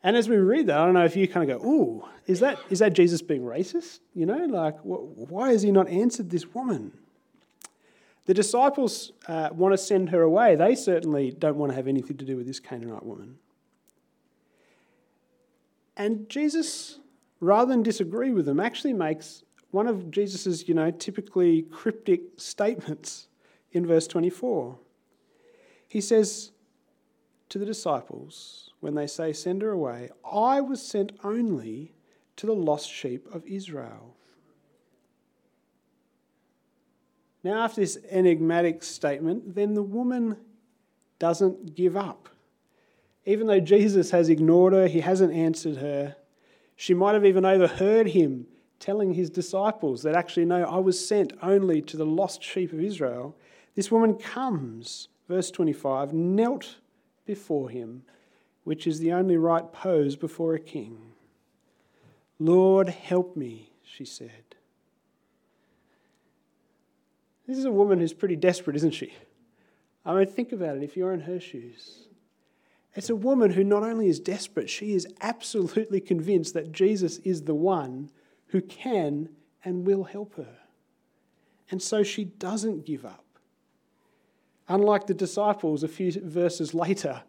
And 0.04 0.16
as 0.16 0.28
we 0.28 0.36
read 0.36 0.68
that, 0.68 0.78
I 0.78 0.84
don't 0.84 0.94
know 0.94 1.04
if 1.04 1.16
you 1.16 1.26
kind 1.26 1.50
of 1.50 1.60
go, 1.60 1.68
"Ooh, 1.68 2.04
is 2.26 2.38
that 2.38 2.58
is 2.70 2.78
that 2.78 2.92
Jesus 2.92 3.20
being 3.20 3.42
racist?" 3.42 3.98
You 4.14 4.26
know, 4.26 4.44
like 4.46 4.78
wh- 4.82 5.30
why 5.30 5.50
has 5.50 5.62
he 5.62 5.72
not 5.72 5.88
answered 5.88 6.30
this 6.30 6.54
woman? 6.54 6.92
The 8.26 8.34
disciples 8.34 9.10
uh, 9.26 9.48
want 9.52 9.72
to 9.72 9.78
send 9.78 10.10
her 10.10 10.22
away. 10.22 10.54
They 10.54 10.76
certainly 10.76 11.32
don't 11.32 11.56
want 11.56 11.72
to 11.72 11.76
have 11.76 11.88
anything 11.88 12.16
to 12.18 12.24
do 12.24 12.36
with 12.36 12.46
this 12.46 12.60
Canaanite 12.60 13.04
woman. 13.04 13.38
And 15.96 16.28
Jesus 16.28 17.00
rather 17.40 17.72
than 17.72 17.82
disagree 17.82 18.30
with 18.30 18.46
them, 18.46 18.60
actually 18.60 18.92
makes 18.92 19.42
one 19.70 19.86
of 19.86 20.10
Jesus' 20.10 20.66
you 20.66 20.74
know, 20.74 20.90
typically 20.90 21.62
cryptic 21.62 22.22
statements 22.36 23.28
in 23.72 23.86
verse 23.86 24.06
24. 24.06 24.78
He 25.86 26.00
says 26.00 26.52
to 27.48 27.58
the 27.58 27.66
disciples, 27.66 28.70
when 28.80 28.94
they 28.94 29.06
say, 29.06 29.32
Send 29.32 29.62
her 29.62 29.70
away, 29.70 30.10
I 30.30 30.60
was 30.60 30.80
sent 30.80 31.12
only 31.24 31.94
to 32.36 32.46
the 32.46 32.54
lost 32.54 32.90
sheep 32.90 33.26
of 33.32 33.44
Israel. 33.46 34.14
Now, 37.42 37.62
after 37.62 37.80
this 37.80 37.98
enigmatic 38.10 38.82
statement, 38.82 39.54
then 39.54 39.74
the 39.74 39.82
woman 39.82 40.36
doesn't 41.18 41.74
give 41.74 41.96
up. 41.96 42.28
Even 43.24 43.46
though 43.46 43.60
Jesus 43.60 44.10
has 44.10 44.28
ignored 44.28 44.72
her, 44.72 44.88
he 44.88 45.00
hasn't 45.00 45.32
answered 45.32 45.76
her, 45.76 46.16
she 46.80 46.94
might 46.94 47.14
have 47.14 47.26
even 47.26 47.44
overheard 47.44 48.06
him 48.10 48.46
telling 48.78 49.14
his 49.14 49.30
disciples 49.30 50.04
that 50.04 50.14
actually, 50.14 50.44
no, 50.44 50.62
I 50.62 50.78
was 50.78 51.04
sent 51.04 51.32
only 51.42 51.82
to 51.82 51.96
the 51.96 52.06
lost 52.06 52.40
sheep 52.40 52.72
of 52.72 52.80
Israel. 52.80 53.36
This 53.74 53.90
woman 53.90 54.14
comes, 54.14 55.08
verse 55.28 55.50
25, 55.50 56.12
knelt 56.12 56.76
before 57.26 57.68
him, 57.68 58.04
which 58.62 58.86
is 58.86 59.00
the 59.00 59.12
only 59.12 59.36
right 59.36 59.72
pose 59.72 60.14
before 60.14 60.54
a 60.54 60.60
king. 60.60 60.98
Lord, 62.38 62.88
help 62.88 63.36
me, 63.36 63.72
she 63.82 64.04
said. 64.04 64.54
This 67.48 67.58
is 67.58 67.64
a 67.64 67.72
woman 67.72 67.98
who's 67.98 68.14
pretty 68.14 68.36
desperate, 68.36 68.76
isn't 68.76 68.94
she? 68.94 69.12
I 70.06 70.14
mean, 70.14 70.26
think 70.26 70.52
about 70.52 70.76
it 70.76 70.84
if 70.84 70.96
you're 70.96 71.12
in 71.12 71.22
her 71.22 71.40
shoes. 71.40 72.07
It's 72.94 73.10
a 73.10 73.16
woman 73.16 73.52
who 73.52 73.64
not 73.64 73.82
only 73.82 74.08
is 74.08 74.18
desperate, 74.18 74.68
she 74.70 74.94
is 74.94 75.06
absolutely 75.20 76.00
convinced 76.00 76.54
that 76.54 76.72
Jesus 76.72 77.18
is 77.18 77.42
the 77.42 77.54
one 77.54 78.10
who 78.48 78.60
can 78.60 79.28
and 79.64 79.86
will 79.86 80.04
help 80.04 80.34
her. 80.36 80.58
And 81.70 81.82
so 81.82 82.02
she 82.02 82.24
doesn't 82.24 82.86
give 82.86 83.04
up. 83.04 83.24
Unlike 84.68 85.06
the 85.06 85.14
disciples 85.14 85.82
a 85.82 85.88
few 85.88 86.12
verses 86.12 86.74
later, 86.74 87.22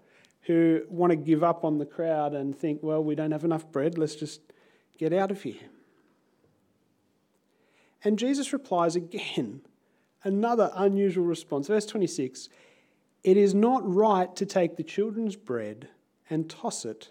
who 0.44 0.82
want 0.89 1.12
to 1.12 1.16
give 1.16 1.44
up 1.44 1.63
on 1.63 1.78
the 1.78 1.86
crowd 1.86 2.34
and 2.34 2.58
think, 2.58 2.82
well, 2.82 3.04
we 3.04 3.16
don't 3.16 3.32
have 3.32 3.44
enough 3.44 3.72
bread, 3.72 3.98
let's 3.98 4.16
just 4.16 4.42
get 4.98 5.13
out 5.13 5.32
of 5.32 5.44
here. 5.44 5.70
And 8.04 8.18
Jesus 8.18 8.54
replies 8.54 8.96
again, 8.96 9.62
another 10.24 10.72
unusual 10.75 11.25
response. 11.25 11.68
Verse 11.68 11.86
26 11.86 12.50
it 13.24 13.38
is 13.38 13.54
not 13.54 13.82
right 13.84 14.34
to 14.36 14.46
take 14.46 14.78
the 14.78 14.84
children's 14.84 15.36
bread 15.36 15.90
and 16.30 16.50
toss 16.50 16.86
it 16.86 17.10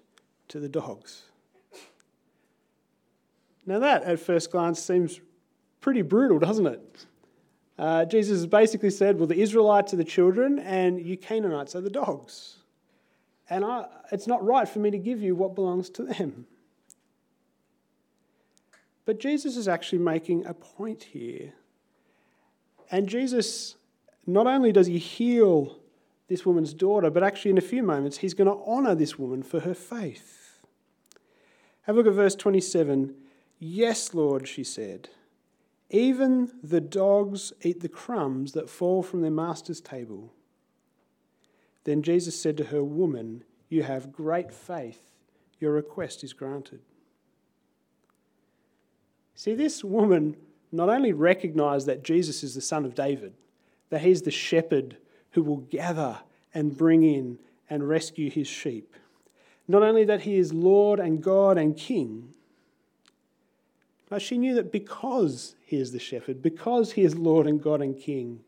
to 0.48 0.60
the 0.60 0.68
dogs. 0.68 1.24
Now, 3.66 3.78
that 3.80 4.02
at 4.04 4.18
first 4.18 4.50
glance 4.50 4.80
seems 4.80 5.20
pretty 5.80 6.02
brutal, 6.02 6.38
doesn't 6.38 6.66
it? 6.66 7.06
Uh, 7.78 8.04
Jesus 8.06 8.46
basically 8.46 8.90
said, 8.90 9.18
Well, 9.18 9.26
the 9.26 9.40
Israelites 9.40 9.92
are 9.92 9.98
the 9.98 10.04
children, 10.04 10.58
and 10.58 11.00
you 11.00 11.16
Canaanites 11.16 11.76
are 11.76 11.80
the 11.80 11.90
dogs. 11.90 12.56
And 13.50 13.64
I, 13.64 13.86
it's 14.10 14.26
not 14.26 14.44
right 14.44 14.68
for 14.68 14.78
me 14.78 14.90
to 14.90 14.98
give 14.98 15.20
you 15.20 15.34
what 15.34 15.54
belongs 15.54 15.90
to 15.90 16.02
them. 16.02 16.46
But 19.04 19.20
Jesus 19.20 19.56
is 19.56 19.68
actually 19.68 20.00
making 20.00 20.44
a 20.44 20.52
point 20.52 21.02
here. 21.02 21.52
And 22.90 23.08
Jesus, 23.08 23.76
not 24.26 24.46
only 24.46 24.72
does 24.72 24.86
he 24.86 24.98
heal 24.98 25.78
this 26.28 26.44
woman's 26.44 26.74
daughter, 26.74 27.10
but 27.10 27.22
actually, 27.22 27.50
in 27.50 27.58
a 27.58 27.62
few 27.62 27.82
moments, 27.82 28.18
he's 28.18 28.34
going 28.34 28.48
to 28.48 28.64
honour 28.64 28.94
this 28.94 29.18
woman 29.18 29.42
for 29.42 29.60
her 29.60 29.74
faith. 29.74 30.60
Have 31.82 31.96
a 31.96 31.98
look 31.98 32.06
at 32.06 32.12
verse 32.12 32.34
27. 32.34 33.14
Yes, 33.58 34.12
Lord, 34.12 34.46
she 34.46 34.62
said. 34.62 35.08
Even 35.90 36.52
the 36.62 36.82
dogs 36.82 37.52
eat 37.62 37.80
the 37.80 37.88
crumbs 37.88 38.52
that 38.52 38.68
fall 38.68 39.02
from 39.02 39.22
their 39.22 39.30
master's 39.30 39.80
table. 39.80 40.34
Then 41.84 42.02
Jesus 42.02 42.38
said 42.40 42.58
to 42.58 42.64
her, 42.64 42.84
Woman, 42.84 43.42
you 43.70 43.82
have 43.82 44.12
great 44.12 44.52
faith. 44.52 45.00
Your 45.58 45.72
request 45.72 46.22
is 46.22 46.34
granted. 46.34 46.80
See, 49.34 49.54
this 49.54 49.82
woman 49.82 50.36
not 50.70 50.90
only 50.90 51.12
recognized 51.12 51.86
that 51.86 52.04
Jesus 52.04 52.42
is 52.42 52.54
the 52.54 52.60
son 52.60 52.84
of 52.84 52.94
David, 52.94 53.32
that 53.88 54.02
he's 54.02 54.22
the 54.22 54.30
shepherd 54.30 54.98
who 55.38 55.44
will 55.44 55.58
gather 55.58 56.18
and 56.52 56.76
bring 56.76 57.04
in 57.04 57.38
and 57.70 57.88
rescue 57.88 58.28
his 58.28 58.48
sheep. 58.48 58.96
Not 59.68 59.84
only 59.84 60.04
that 60.04 60.22
he 60.22 60.36
is 60.36 60.52
Lord 60.52 60.98
and 60.98 61.22
God 61.22 61.56
and 61.56 61.76
King, 61.76 62.34
but 64.08 64.20
she 64.20 64.36
knew 64.36 64.54
that 64.56 64.72
because 64.72 65.54
he 65.64 65.76
is 65.76 65.92
the 65.92 66.00
shepherd, 66.00 66.42
because 66.42 66.92
he 66.92 67.02
is 67.02 67.14
Lord 67.14 67.46
and 67.46 67.62
God 67.62 67.80
and 67.80 67.96
King, 67.96 68.40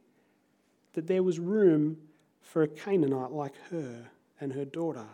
that 0.94 1.06
there 1.06 1.22
was 1.22 1.38
room 1.38 1.98
for 2.42 2.62
a 2.62 2.68
Canaanite 2.68 3.30
like 3.30 3.54
her 3.70 4.10
and 4.40 4.52
her 4.54 4.64
daughter. 4.64 5.06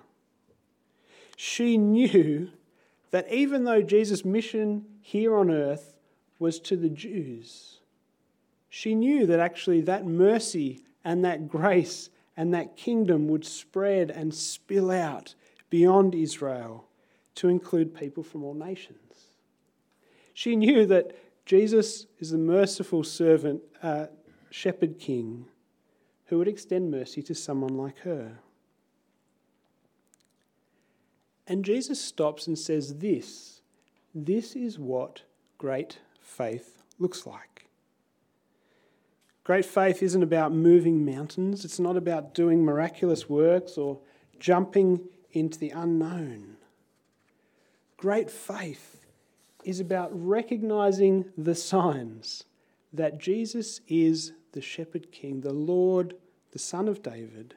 She 1.37 1.76
knew 1.76 2.49
that 3.11 3.30
even 3.30 3.64
though 3.64 3.83
Jesus' 3.83 4.25
mission 4.25 4.87
here 5.02 5.37
on 5.37 5.50
earth 5.50 5.92
was 6.38 6.59
to 6.61 6.76
the 6.76 6.88
Jews, 6.88 7.80
she 8.71 8.95
knew 8.95 9.26
that 9.26 9.40
actually 9.40 9.83
that 9.83 10.06
mercy 10.06 10.86
and 11.07 11.25
that 11.25 11.49
grace 11.49 12.11
and 12.37 12.53
that 12.53 12.77
kingdom 12.77 13.29
would 13.29 13.45
spread 13.45 14.11
and 14.11 14.35
spill 14.35 14.91
out 14.91 15.37
beyond 15.71 16.17
Israel 16.17 16.85
to 17.37 17.49
include 17.49 17.95
people 17.95 18.25
from 18.25 18.43
all 18.43 18.55
nations. 18.55 19.29
She 20.35 20.57
knew 20.57 20.85
that 20.87 21.17
Jesus 21.47 22.07
is 22.19 22.31
the 22.31 22.39
merciful 22.39 23.05
servant, 23.05 23.63
uh, 23.85 24.07
shepherd 24.51 24.99
king, 24.99 25.47
who 26.27 26.39
would 26.39 26.49
extend 26.49 26.91
mercy 26.91 27.23
to 27.23 27.37
someone 27.37 27.77
like 27.77 27.99
her. 28.01 28.41
And 31.47 31.65
Jesus 31.65 32.01
stops 32.01 32.49
and 32.49 32.59
says, 32.59 32.97
This, 32.97 33.61
this 34.13 34.57
is 34.57 34.77
what 34.77 35.23
great 35.57 36.01
faith 36.21 36.83
looks 36.99 37.27
like. 37.27 37.56
Great 39.47 39.65
faith 39.65 40.03
isn't 40.03 40.25
about 40.25 40.53
moving 40.53 41.05
mountains, 41.05 41.65
it's 41.65 41.79
not 41.79 41.97
about 41.97 42.35
doing 42.35 42.65
miraculous 42.65 43.29
works 43.29 43.79
or 43.79 44.00
jumping 44.41 44.99
into 45.31 45.57
the 45.57 45.71
unknown. 45.71 46.57
Great 47.97 48.29
faith 48.29 49.07
is 49.62 49.79
about 49.79 50.11
recognizing 50.12 51.26
the 51.38 51.55
signs 51.55 52.43
that 52.93 53.19
Jesus 53.19 53.81
is 53.87 54.33
the 54.50 54.61
shepherd 54.61 55.12
king, 55.12 55.43
the 55.43 55.53
Lord, 55.53 56.15
the 56.50 56.59
Son 56.59 56.88
of 56.88 57.00
David, 57.00 57.55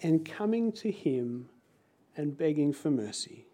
and 0.00 0.24
coming 0.24 0.70
to 0.70 0.92
him 0.92 1.48
and 2.16 2.38
begging 2.38 2.72
for 2.72 2.92
mercy. 2.92 3.48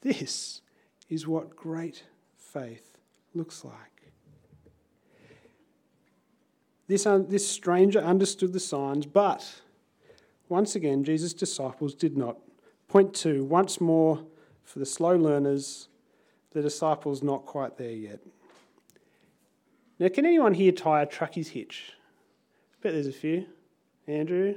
This 0.00 0.62
is 1.08 1.28
what 1.28 1.54
great 1.54 2.02
faith 2.36 2.98
looks 3.36 3.64
like. 3.64 3.91
This, 6.92 7.06
uh, 7.06 7.20
this 7.26 7.48
stranger 7.48 8.00
understood 8.00 8.52
the 8.52 8.60
signs, 8.60 9.06
but 9.06 9.62
once 10.50 10.74
again, 10.74 11.04
Jesus' 11.04 11.32
disciples 11.32 11.94
did 11.94 12.18
not. 12.18 12.36
Point 12.86 13.14
two, 13.14 13.44
once 13.44 13.80
more, 13.80 14.22
for 14.62 14.78
the 14.78 14.84
slow 14.84 15.16
learners, 15.16 15.88
the 16.50 16.60
disciples 16.60 17.22
not 17.22 17.46
quite 17.46 17.78
there 17.78 17.92
yet. 17.92 18.20
Now, 19.98 20.08
can 20.08 20.26
anyone 20.26 20.52
here 20.52 20.70
tie 20.70 21.00
a 21.00 21.06
truckie's 21.06 21.48
hitch? 21.48 21.94
I 21.94 22.76
bet 22.82 22.92
there's 22.92 23.06
a 23.06 23.12
few. 23.12 23.46
Andrew? 24.06 24.56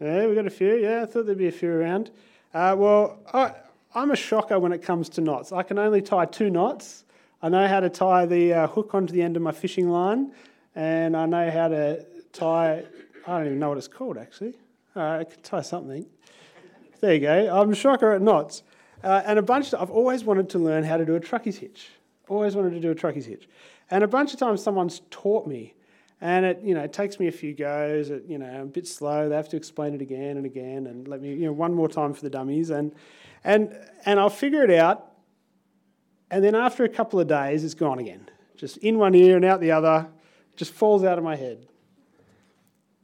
Yeah, 0.00 0.26
we've 0.26 0.34
got 0.34 0.48
a 0.48 0.50
few. 0.50 0.74
Yeah, 0.74 1.02
I 1.02 1.06
thought 1.06 1.26
there'd 1.26 1.38
be 1.38 1.46
a 1.46 1.52
few 1.52 1.70
around. 1.70 2.10
Uh, 2.52 2.74
well, 2.76 3.20
I, 3.32 3.54
I'm 3.94 4.10
a 4.10 4.16
shocker 4.16 4.58
when 4.58 4.72
it 4.72 4.82
comes 4.82 5.08
to 5.10 5.20
knots. 5.20 5.52
I 5.52 5.62
can 5.62 5.78
only 5.78 6.02
tie 6.02 6.24
two 6.24 6.50
knots. 6.50 7.04
I 7.40 7.48
know 7.48 7.68
how 7.68 7.78
to 7.78 7.90
tie 7.90 8.26
the 8.26 8.52
uh, 8.52 8.66
hook 8.66 8.92
onto 8.92 9.12
the 9.12 9.22
end 9.22 9.36
of 9.36 9.42
my 9.44 9.52
fishing 9.52 9.88
line, 9.88 10.32
and 10.74 11.16
I 11.16 11.26
know 11.26 11.50
how 11.50 11.68
to 11.68 12.04
tie, 12.32 12.84
I 13.26 13.38
don't 13.38 13.46
even 13.46 13.58
know 13.58 13.70
what 13.70 13.78
it's 13.78 13.88
called 13.88 14.18
actually. 14.18 14.54
All 14.94 15.02
right, 15.02 15.20
I 15.20 15.24
can 15.24 15.40
tie 15.42 15.62
something. 15.62 16.06
There 17.00 17.14
you 17.14 17.20
go. 17.20 17.60
I'm 17.60 17.72
a 17.72 17.74
shocker 17.74 18.12
at 18.12 18.22
knots. 18.22 18.62
Uh, 19.02 19.22
and 19.24 19.38
a 19.38 19.42
bunch, 19.42 19.72
of, 19.72 19.82
I've 19.82 19.90
always 19.90 20.22
wanted 20.22 20.48
to 20.50 20.58
learn 20.58 20.84
how 20.84 20.96
to 20.96 21.04
do 21.04 21.16
a 21.16 21.20
truckie's 21.20 21.58
hitch. 21.58 21.88
Always 22.28 22.54
wanted 22.54 22.70
to 22.70 22.80
do 22.80 22.90
a 22.90 22.94
truckie's 22.94 23.26
hitch. 23.26 23.48
And 23.90 24.04
a 24.04 24.08
bunch 24.08 24.32
of 24.32 24.38
times 24.38 24.62
someone's 24.62 25.00
taught 25.10 25.46
me 25.46 25.74
and 26.22 26.46
it, 26.46 26.60
you 26.62 26.72
know, 26.72 26.82
it 26.82 26.92
takes 26.92 27.18
me 27.18 27.26
a 27.26 27.32
few 27.32 27.52
goes. 27.52 28.10
It, 28.10 28.24
you 28.28 28.38
know, 28.38 28.46
I'm 28.46 28.60
a 28.62 28.66
bit 28.66 28.86
slow. 28.86 29.28
They 29.28 29.34
have 29.34 29.48
to 29.48 29.56
explain 29.56 29.92
it 29.92 30.00
again 30.00 30.36
and 30.36 30.46
again, 30.46 30.86
and 30.86 31.08
let 31.08 31.20
me, 31.20 31.34
you 31.34 31.46
know, 31.46 31.52
one 31.52 31.74
more 31.74 31.88
time 31.88 32.14
for 32.14 32.22
the 32.22 32.30
dummies, 32.30 32.70
and 32.70 32.94
and 33.42 33.76
and 34.06 34.20
I'll 34.20 34.30
figure 34.30 34.62
it 34.62 34.70
out. 34.70 35.10
And 36.30 36.42
then 36.42 36.54
after 36.54 36.84
a 36.84 36.88
couple 36.88 37.18
of 37.18 37.26
days, 37.26 37.64
it's 37.64 37.74
gone 37.74 37.98
again. 37.98 38.30
Just 38.56 38.76
in 38.78 38.98
one 38.98 39.16
ear 39.16 39.34
and 39.34 39.44
out 39.44 39.60
the 39.60 39.72
other, 39.72 40.08
just 40.56 40.72
falls 40.72 41.04
out 41.04 41.18
of 41.18 41.24
my 41.24 41.36
head. 41.36 41.66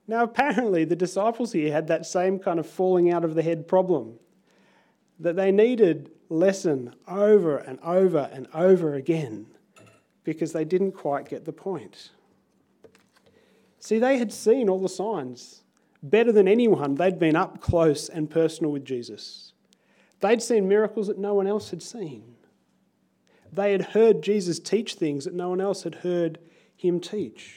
Now, 0.06 0.24
apparently, 0.24 0.84
the 0.84 0.96
disciples 0.96 1.52
here 1.52 1.70
had 1.70 1.88
that 1.88 2.06
same 2.06 2.38
kind 2.38 2.58
of 2.58 2.66
falling 2.66 3.12
out 3.12 3.24
of 3.24 3.34
the 3.34 3.42
head 3.42 3.68
problem 3.68 4.18
that 5.20 5.36
they 5.36 5.52
needed 5.52 6.10
lesson 6.28 6.94
over 7.06 7.58
and 7.58 7.78
over 7.82 8.30
and 8.32 8.46
over 8.54 8.94
again 8.94 9.46
because 10.24 10.52
they 10.52 10.64
didn't 10.64 10.92
quite 10.92 11.28
get 11.28 11.44
the 11.44 11.52
point. 11.52 12.10
See, 13.78 13.98
they 13.98 14.18
had 14.18 14.32
seen 14.32 14.68
all 14.68 14.80
the 14.80 14.88
signs. 14.88 15.62
Better 16.02 16.32
than 16.32 16.48
anyone, 16.48 16.94
they'd 16.94 17.18
been 17.18 17.36
up 17.36 17.60
close 17.60 18.08
and 18.08 18.30
personal 18.30 18.70
with 18.72 18.84
Jesus. 18.84 19.52
They'd 20.20 20.42
seen 20.42 20.68
miracles 20.68 21.08
that 21.08 21.18
no 21.18 21.34
one 21.34 21.46
else 21.46 21.70
had 21.70 21.82
seen. 21.82 22.36
They 23.52 23.72
had 23.72 23.82
heard 23.82 24.22
Jesus 24.22 24.58
teach 24.58 24.94
things 24.94 25.24
that 25.24 25.34
no 25.34 25.48
one 25.48 25.60
else 25.60 25.82
had 25.82 25.96
heard 25.96 26.38
him 26.78 27.00
teach. 27.00 27.56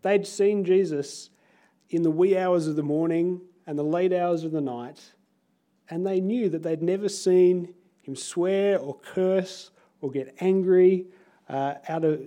They'd 0.00 0.26
seen 0.26 0.64
Jesus 0.64 1.28
in 1.90 2.02
the 2.02 2.10
wee 2.10 2.38
hours 2.38 2.66
of 2.66 2.76
the 2.76 2.82
morning 2.82 3.42
and 3.66 3.78
the 3.78 3.84
late 3.84 4.12
hours 4.12 4.44
of 4.44 4.52
the 4.52 4.60
night, 4.60 5.12
and 5.90 6.06
they 6.06 6.20
knew 6.20 6.48
that 6.48 6.62
they'd 6.62 6.82
never 6.82 7.08
seen 7.08 7.74
him 8.02 8.16
swear 8.16 8.78
or 8.78 8.98
curse 8.98 9.70
or 10.00 10.10
get 10.10 10.34
angry 10.40 11.06
uh, 11.48 11.74
out 11.88 12.04
of 12.04 12.22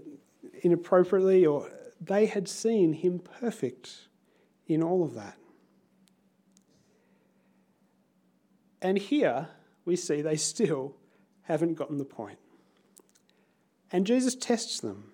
inappropriately 0.62 1.46
or 1.46 1.70
they 2.02 2.26
had 2.26 2.48
seen 2.48 2.94
him 2.94 3.20
perfect 3.20 4.08
in 4.68 4.84
all 4.84 5.04
of 5.04 5.14
that. 5.16 5.38
And 8.82 8.98
here 8.98 9.50
we 9.84 9.96
see 9.96 10.22
they 10.22 10.38
still 10.38 10.96
haven't 11.44 11.74
gotten 11.74 11.98
the 11.98 12.06
point. 12.06 12.40
And 13.92 14.06
Jesus 14.06 14.36
tests 14.36 14.80
them. 14.80 15.12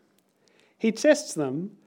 He 0.78 0.92
tests 0.92 1.34
them 1.34 1.78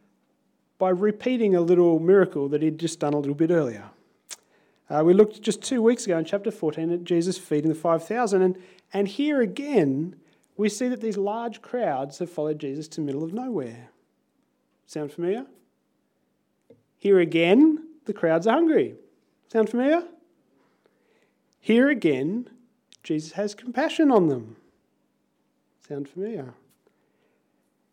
by 0.78 0.90
repeating 0.90 1.54
a 1.54 1.60
little 1.60 1.98
miracle 1.98 2.48
that 2.48 2.62
he'd 2.62 2.78
just 2.78 3.00
done 3.00 3.14
a 3.14 3.18
little 3.18 3.34
bit 3.34 3.50
earlier. 3.50 3.90
Uh, 4.88 5.02
we 5.04 5.12
looked 5.12 5.42
just 5.42 5.62
two 5.62 5.82
weeks 5.82 6.06
ago 6.06 6.16
in 6.16 6.24
chapter 6.24 6.50
14 6.50 6.90
at 6.92 7.04
Jesus 7.04 7.36
feeding 7.36 7.68
the 7.68 7.74
5,000, 7.74 8.40
and, 8.40 8.56
and 8.92 9.08
here 9.08 9.40
again 9.42 10.16
we 10.56 10.68
see 10.68 10.88
that 10.88 11.00
these 11.00 11.16
large 11.16 11.60
crowds 11.62 12.18
have 12.18 12.30
followed 12.30 12.58
Jesus 12.58 12.88
to 12.88 13.00
the 13.00 13.06
middle 13.06 13.22
of 13.22 13.32
nowhere. 13.32 13.90
Sound 14.86 15.12
familiar? 15.12 15.46
Here 16.96 17.20
again, 17.20 17.86
the 18.06 18.12
crowds 18.12 18.46
are 18.46 18.54
hungry. 18.54 18.94
Sound 19.52 19.70
familiar? 19.70 20.02
Here 21.60 21.88
again, 21.90 22.48
Jesus 23.02 23.32
has 23.32 23.54
compassion 23.54 24.10
on 24.10 24.28
them. 24.28 24.56
Sound 25.86 26.08
familiar? 26.08 26.54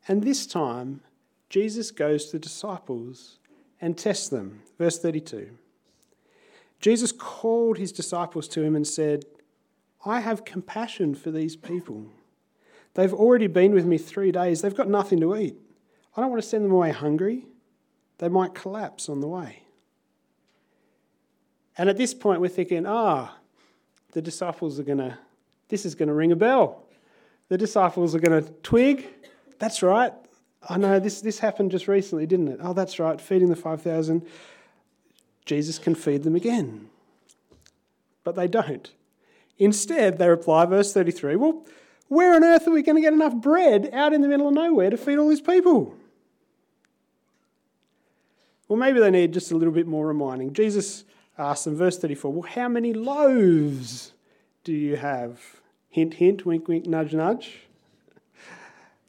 And 0.07 0.23
this 0.23 0.45
time, 0.45 1.01
Jesus 1.49 1.91
goes 1.91 2.25
to 2.25 2.33
the 2.33 2.39
disciples 2.39 3.39
and 3.81 3.97
tests 3.97 4.29
them. 4.29 4.61
Verse 4.77 4.99
32. 4.99 5.49
Jesus 6.79 7.11
called 7.11 7.77
his 7.77 7.91
disciples 7.91 8.47
to 8.49 8.61
him 8.61 8.75
and 8.75 8.85
said, 8.85 9.25
I 10.05 10.19
have 10.19 10.45
compassion 10.45 11.15
for 11.15 11.31
these 11.31 11.55
people. 11.55 12.05
They've 12.93 13.13
already 13.13 13.47
been 13.47 13.73
with 13.73 13.85
me 13.85 13.97
three 13.97 14.31
days. 14.31 14.61
They've 14.61 14.75
got 14.75 14.89
nothing 14.89 15.19
to 15.21 15.35
eat. 15.35 15.55
I 16.15 16.21
don't 16.21 16.29
want 16.29 16.41
to 16.41 16.47
send 16.47 16.63
them 16.63 16.71
away 16.71 16.91
hungry. 16.91 17.45
They 18.19 18.29
might 18.29 18.53
collapse 18.53 19.09
on 19.09 19.19
the 19.19 19.27
way. 19.27 19.63
And 21.77 21.89
at 21.89 21.97
this 21.97 22.13
point, 22.13 22.39
we're 22.39 22.47
thinking, 22.47 22.85
ah, 22.85 23.35
the 24.13 24.21
disciples 24.21 24.79
are 24.79 24.83
going 24.83 24.99
to, 24.99 25.17
this 25.67 25.85
is 25.85 25.93
going 25.93 26.07
to 26.07 26.13
ring 26.13 26.31
a 26.31 26.35
bell. 26.35 26.83
The 27.49 27.57
disciples 27.57 28.15
are 28.15 28.19
going 28.19 28.43
to 28.43 28.49
twig. 28.63 29.07
That's 29.59 29.81
right. 29.81 30.13
I 30.67 30.77
know 30.77 30.99
this, 30.99 31.21
this 31.21 31.39
happened 31.39 31.71
just 31.71 31.87
recently, 31.87 32.25
didn't 32.25 32.47
it? 32.47 32.59
Oh, 32.61 32.73
that's 32.73 32.99
right. 32.99 33.19
Feeding 33.19 33.49
the 33.49 33.55
5,000. 33.55 34.25
Jesus 35.45 35.77
can 35.77 35.95
feed 35.95 36.23
them 36.23 36.35
again. 36.35 36.89
But 38.23 38.35
they 38.35 38.47
don't. 38.47 38.91
Instead, 39.57 40.17
they 40.17 40.27
reply, 40.27 40.65
verse 40.65 40.91
33, 40.91 41.35
well, 41.35 41.65
where 42.07 42.35
on 42.35 42.43
earth 42.43 42.67
are 42.67 42.71
we 42.71 42.81
going 42.81 42.95
to 42.95 43.01
get 43.01 43.13
enough 43.13 43.35
bread 43.35 43.89
out 43.93 44.13
in 44.13 44.21
the 44.21 44.27
middle 44.27 44.47
of 44.47 44.53
nowhere 44.53 44.89
to 44.89 44.97
feed 44.97 45.17
all 45.17 45.29
these 45.29 45.41
people? 45.41 45.95
Well, 48.67 48.77
maybe 48.77 48.99
they 48.99 49.11
need 49.11 49.33
just 49.33 49.51
a 49.51 49.55
little 49.55 49.73
bit 49.73 49.87
more 49.87 50.07
reminding. 50.07 50.53
Jesus 50.53 51.03
asked 51.37 51.65
them, 51.65 51.75
verse 51.75 51.97
34, 51.97 52.33
Well, 52.33 52.49
how 52.49 52.67
many 52.67 52.93
loaves 52.93 54.13
do 54.63 54.73
you 54.73 54.97
have? 54.97 55.39
Hint, 55.89 56.15
hint, 56.15 56.45
wink, 56.45 56.67
wink, 56.67 56.85
nudge, 56.85 57.13
nudge. 57.13 57.64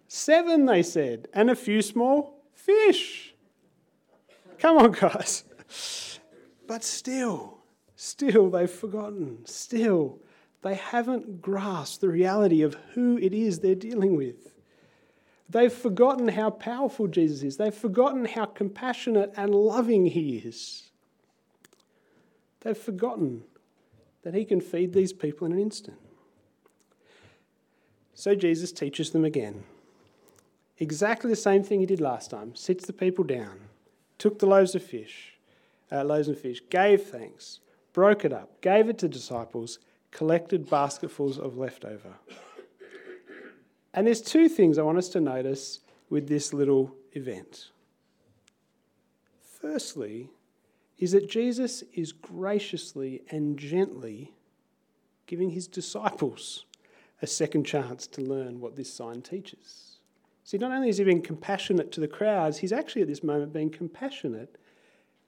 Seven, 0.08 0.66
they 0.66 0.82
said, 0.82 1.28
and 1.32 1.50
a 1.50 1.56
few 1.56 1.82
small 1.82 2.42
fish. 2.52 3.34
Come 4.58 4.78
on, 4.78 4.92
guys. 4.92 5.44
But 6.66 6.84
still, 6.84 7.58
still, 7.96 8.50
they've 8.50 8.70
forgotten. 8.70 9.44
Still, 9.46 10.18
they 10.62 10.74
haven't 10.74 11.40
grasped 11.42 12.00
the 12.00 12.08
reality 12.08 12.62
of 12.62 12.76
who 12.94 13.18
it 13.18 13.32
is 13.32 13.60
they're 13.60 13.74
dealing 13.74 14.16
with. 14.16 14.52
They've 15.48 15.72
forgotten 15.72 16.28
how 16.28 16.50
powerful 16.50 17.06
Jesus 17.06 17.42
is. 17.42 17.56
They've 17.56 17.74
forgotten 17.74 18.24
how 18.24 18.46
compassionate 18.46 19.32
and 19.36 19.54
loving 19.54 20.06
he 20.06 20.38
is. 20.38 20.90
They've 22.60 22.76
forgotten 22.76 23.44
that 24.22 24.34
he 24.34 24.44
can 24.44 24.60
feed 24.60 24.92
these 24.92 25.12
people 25.12 25.46
in 25.46 25.52
an 25.52 25.60
instant. 25.60 25.98
So 28.14 28.34
Jesus 28.34 28.72
teaches 28.72 29.10
them 29.10 29.24
again. 29.24 29.62
Exactly 30.78 31.30
the 31.30 31.36
same 31.36 31.62
thing 31.62 31.80
he 31.80 31.86
did 31.86 32.00
last 32.00 32.30
time. 32.30 32.54
Sits 32.54 32.86
the 32.86 32.92
people 32.92 33.24
down, 33.24 33.60
took 34.18 34.38
the 34.38 34.46
loaves 34.46 34.74
of 34.74 34.82
fish, 34.82 35.34
uh, 35.90 36.04
loaves 36.04 36.28
and 36.28 36.36
fish, 36.36 36.60
gave 36.68 37.02
thanks, 37.02 37.60
broke 37.92 38.24
it 38.24 38.32
up, 38.32 38.60
gave 38.60 38.88
it 38.88 38.98
to 38.98 39.08
disciples, 39.08 39.78
collected 40.10 40.68
basketfuls 40.68 41.38
of 41.38 41.56
leftover. 41.56 42.14
And 43.94 44.06
there's 44.06 44.20
two 44.20 44.48
things 44.48 44.76
I 44.76 44.82
want 44.82 44.98
us 44.98 45.08
to 45.10 45.20
notice 45.20 45.80
with 46.10 46.28
this 46.28 46.52
little 46.52 46.94
event. 47.12 47.70
Firstly, 49.60 50.28
is 50.98 51.12
that 51.12 51.28
Jesus 51.28 51.82
is 51.94 52.12
graciously 52.12 53.22
and 53.30 53.58
gently 53.58 54.32
giving 55.26 55.50
his 55.50 55.66
disciples 55.66 56.64
a 57.22 57.26
second 57.26 57.64
chance 57.64 58.06
to 58.06 58.20
learn 58.20 58.60
what 58.60 58.76
this 58.76 58.92
sign 58.92 59.22
teaches. 59.22 59.85
See, 60.46 60.58
not 60.58 60.70
only 60.70 60.88
is 60.88 60.98
he 60.98 61.04
being 61.04 61.22
compassionate 61.22 61.90
to 61.90 62.00
the 62.00 62.06
crowds, 62.06 62.58
he's 62.58 62.72
actually 62.72 63.02
at 63.02 63.08
this 63.08 63.24
moment 63.24 63.52
being 63.52 63.68
compassionate 63.68 64.56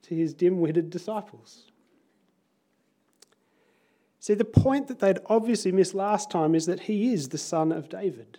to 0.02 0.14
his 0.14 0.32
dim 0.32 0.60
witted 0.60 0.90
disciples. 0.90 1.72
See, 4.20 4.34
the 4.34 4.44
point 4.44 4.86
that 4.86 5.00
they'd 5.00 5.18
obviously 5.26 5.72
missed 5.72 5.92
last 5.92 6.30
time 6.30 6.54
is 6.54 6.66
that 6.66 6.82
he 6.82 7.12
is 7.12 7.30
the 7.30 7.38
son 7.38 7.72
of 7.72 7.88
David, 7.88 8.38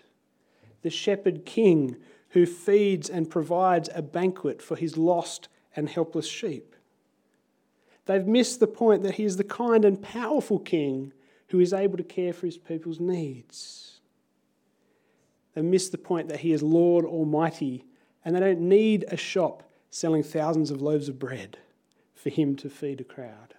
the 0.81 0.89
shepherd 0.89 1.45
king 1.45 1.97
who 2.29 2.45
feeds 2.45 3.09
and 3.09 3.29
provides 3.29 3.89
a 3.93 4.01
banquet 4.01 4.61
for 4.61 4.77
his 4.77 4.95
lost 4.95 5.49
and 5.75 5.89
helpless 5.89 6.27
sheep. 6.27 6.77
They've 8.05 8.25
missed 8.25 8.61
the 8.61 8.67
point 8.67 9.03
that 9.03 9.15
he 9.15 9.25
is 9.25 9.35
the 9.35 9.43
kind 9.43 9.83
and 9.83 10.01
powerful 10.01 10.59
king 10.59 11.11
who 11.49 11.59
is 11.59 11.73
able 11.73 11.97
to 11.97 12.03
care 12.03 12.31
for 12.31 12.45
his 12.45 12.57
people's 12.57 13.01
needs. 13.01 13.98
Miss 15.63 15.89
the 15.89 15.98
point 15.98 16.30
that 16.30 16.41
he 16.41 16.52
is 16.52 16.62
Lord 16.62 17.06
Almighty 17.06 17.86
and 18.24 18.36
they 18.36 18.39
don't 18.39 18.62
need 18.62 19.06
a 19.08 19.17
shop 19.17 19.63
selling 19.89 20.24
thousands 20.24 20.72
of 20.72 20.82
loaves 20.82 21.10
of 21.10 21.19
bread 21.19 21.58
for 22.13 22.30
him 22.30 22.56
to 22.58 22.69
feed 22.69 23.02
a 23.02 23.04
crowd. 23.04 23.56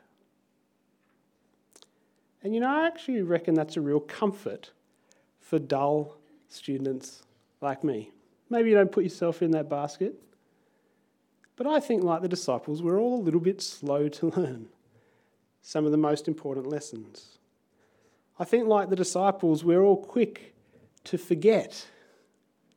And 2.43 2.55
you 2.55 2.61
know, 2.61 2.69
I 2.69 2.87
actually 2.87 3.23
reckon 3.23 3.55
that's 3.55 3.77
a 3.77 3.81
real 3.81 4.01
comfort 4.01 4.71
for 5.41 5.59
dull 5.59 6.17
students 6.49 7.23
like 7.61 7.85
me. 7.85 8.11
Maybe 8.49 8.71
you 8.71 8.75
don't 8.75 8.93
put 8.93 9.05
yourself 9.05 9.43
in 9.43 9.51
that 9.53 9.69
basket. 9.69 10.15
But 11.57 11.67
I 11.67 11.79
think, 11.79 12.03
like 12.03 12.23
the 12.23 12.29
disciples, 12.29 12.83
we're 12.83 12.99
all 12.99 13.21
a 13.21 13.23
little 13.23 13.41
bit 13.41 13.61
slow 13.61 14.09
to 14.09 14.27
learn 14.37 14.69
some 15.63 15.85
of 15.85 15.93
the 15.93 15.99
most 15.99 16.27
important 16.27 16.67
lessons. 16.67 17.39
I 18.39 18.45
think, 18.45 18.67
like 18.67 18.89
the 18.89 18.97
disciples, 18.97 19.63
we're 19.63 19.83
all 19.83 20.03
quick 20.03 20.55
to 21.05 21.19
forget, 21.19 21.87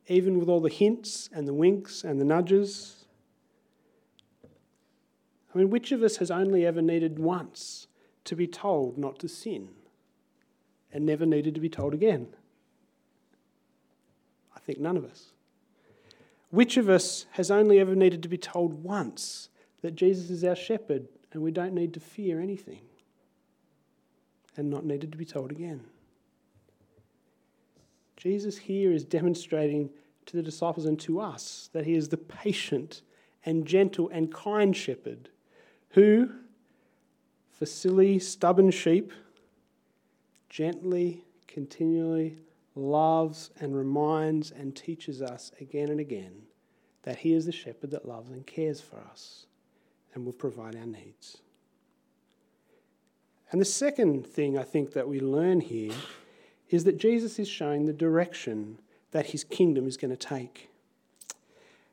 even 0.08 0.38
with 0.38 0.48
all 0.48 0.60
the 0.60 0.68
hints 0.68 1.28
and 1.32 1.46
the 1.46 1.54
winks 1.54 2.04
and 2.04 2.20
the 2.20 2.24
nudges. 2.24 3.04
I 5.54 5.58
mean, 5.58 5.70
which 5.70 5.92
of 5.92 6.02
us 6.02 6.16
has 6.16 6.30
only 6.30 6.66
ever 6.66 6.82
needed 6.82 7.18
once 7.18 7.86
to 8.24 8.34
be 8.34 8.46
told 8.46 8.98
not 8.98 9.18
to 9.20 9.28
sin 9.28 9.68
and 10.92 11.04
never 11.06 11.26
needed 11.26 11.54
to 11.54 11.60
be 11.60 11.68
told 11.68 11.94
again? 11.94 12.28
I 14.56 14.60
think 14.60 14.80
none 14.80 14.96
of 14.96 15.04
us. 15.04 15.32
Which 16.50 16.76
of 16.76 16.88
us 16.88 17.26
has 17.32 17.50
only 17.50 17.78
ever 17.78 17.94
needed 17.94 18.22
to 18.22 18.28
be 18.28 18.38
told 18.38 18.82
once 18.82 19.48
that 19.82 19.96
Jesus 19.96 20.30
is 20.30 20.44
our 20.44 20.56
shepherd 20.56 21.08
and 21.32 21.42
we 21.42 21.50
don't 21.50 21.74
need 21.74 21.94
to 21.94 22.00
fear 22.00 22.40
anything? 22.40 22.80
and 24.56 24.70
not 24.70 24.84
needed 24.84 25.12
to 25.12 25.18
be 25.18 25.24
told 25.24 25.50
again. 25.50 25.80
Jesus 28.24 28.56
here 28.56 28.90
is 28.90 29.04
demonstrating 29.04 29.90
to 30.24 30.38
the 30.38 30.42
disciples 30.42 30.86
and 30.86 30.98
to 31.00 31.20
us 31.20 31.68
that 31.74 31.84
he 31.84 31.92
is 31.92 32.08
the 32.08 32.16
patient 32.16 33.02
and 33.44 33.66
gentle 33.66 34.08
and 34.08 34.32
kind 34.32 34.74
shepherd 34.74 35.28
who, 35.90 36.30
for 37.52 37.66
silly, 37.66 38.18
stubborn 38.18 38.70
sheep, 38.70 39.12
gently, 40.48 41.22
continually 41.46 42.38
loves 42.74 43.50
and 43.60 43.76
reminds 43.76 44.50
and 44.52 44.74
teaches 44.74 45.20
us 45.20 45.52
again 45.60 45.90
and 45.90 46.00
again 46.00 46.44
that 47.02 47.18
he 47.18 47.34
is 47.34 47.44
the 47.44 47.52
shepherd 47.52 47.90
that 47.90 48.08
loves 48.08 48.30
and 48.30 48.46
cares 48.46 48.80
for 48.80 49.00
us 49.00 49.44
and 50.14 50.24
will 50.24 50.32
provide 50.32 50.74
our 50.76 50.86
needs. 50.86 51.42
And 53.52 53.60
the 53.60 53.66
second 53.66 54.26
thing 54.26 54.56
I 54.56 54.62
think 54.62 54.94
that 54.94 55.06
we 55.06 55.20
learn 55.20 55.60
here 55.60 55.92
is 56.70 56.84
that 56.84 56.98
Jesus 56.98 57.38
is 57.38 57.48
showing 57.48 57.86
the 57.86 57.92
direction 57.92 58.78
that 59.10 59.26
his 59.26 59.44
kingdom 59.44 59.86
is 59.86 59.96
going 59.96 60.10
to 60.10 60.16
take. 60.16 60.70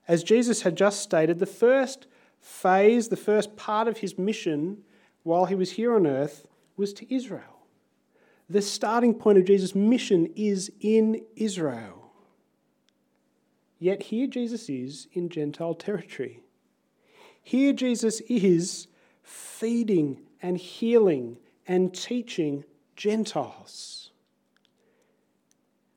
As 0.08 0.24
Jesus 0.24 0.64
had 0.64 0.76
just 0.76 1.02
stated, 1.02 1.40
the 1.40 1.46
first 1.46 2.08
phase, 2.40 3.10
the 3.10 3.16
first 3.18 3.56
part 3.56 3.88
of 3.88 4.00
his 4.00 4.18
mission 4.18 4.84
while 5.24 5.46
he 5.46 5.56
was 5.56 5.72
here 5.74 5.96
on 5.96 6.08
earth 6.08 6.48
was 6.76 6.94
to 6.94 7.14
Israel. 7.14 7.60
The 8.50 8.62
starting 8.62 9.14
point 9.14 9.38
of 9.38 9.46
Jesus' 9.46 9.76
mission 9.76 10.32
is 10.36 10.72
in 10.82 11.24
Israel. 11.36 12.12
Yet 13.80 14.04
here 14.04 14.28
Jesus 14.28 14.70
is 14.70 15.08
in 15.14 15.30
Gentile 15.30 15.74
territory. 15.74 16.42
Here 17.42 17.74
Jesus 17.74 18.20
is 18.22 18.88
feeding 19.24 20.22
and 20.42 20.58
healing 20.58 21.38
and 21.68 21.94
teaching 21.94 22.64
Gentiles. 22.96 24.01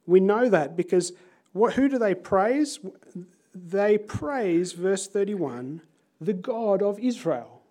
We 0.06 0.20
know 0.20 0.48
that 0.48 0.76
because 0.76 1.12
what, 1.52 1.74
who 1.74 1.88
do 1.88 1.98
they 1.98 2.14
praise? 2.14 2.80
They 3.54 3.98
praise, 3.98 4.72
verse 4.72 5.06
31, 5.06 5.82
the 6.20 6.32
God 6.32 6.82
of 6.82 6.98
Israel. 6.98 7.62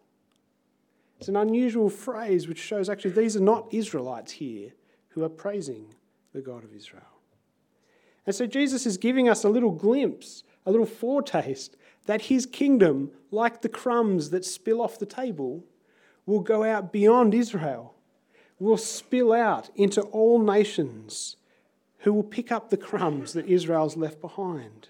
It's 1.19 1.29
an 1.29 1.35
unusual 1.35 1.89
phrase 1.89 2.47
which 2.47 2.59
shows 2.59 2.89
actually 2.89 3.11
these 3.11 3.37
are 3.37 3.41
not 3.41 3.73
Israelites 3.73 4.33
here 4.33 4.71
who 5.09 5.23
are 5.23 5.29
praising 5.29 5.85
the 6.33 6.41
God 6.41 6.63
of 6.63 6.73
Israel. 6.73 7.03
And 8.25 8.35
so 8.35 8.45
Jesus 8.45 8.85
is 8.85 8.97
giving 8.97 9.29
us 9.29 9.43
a 9.43 9.49
little 9.49 9.71
glimpse, 9.71 10.43
a 10.65 10.71
little 10.71 10.85
foretaste 10.85 11.75
that 12.05 12.23
his 12.23 12.45
kingdom, 12.45 13.11
like 13.31 13.61
the 13.61 13.69
crumbs 13.69 14.29
that 14.31 14.45
spill 14.45 14.81
off 14.81 14.99
the 14.99 15.05
table, 15.05 15.63
will 16.25 16.39
go 16.39 16.63
out 16.63 16.91
beyond 16.91 17.33
Israel, 17.33 17.95
will 18.59 18.77
spill 18.77 19.33
out 19.33 19.69
into 19.75 20.01
all 20.01 20.41
nations 20.41 21.37
who 22.03 22.13
will 22.13 22.23
pick 22.23 22.51
up 22.51 22.69
the 22.69 22.77
crumbs 22.77 23.33
that 23.33 23.47
Israel's 23.47 23.95
left 23.95 24.19
behind. 24.19 24.89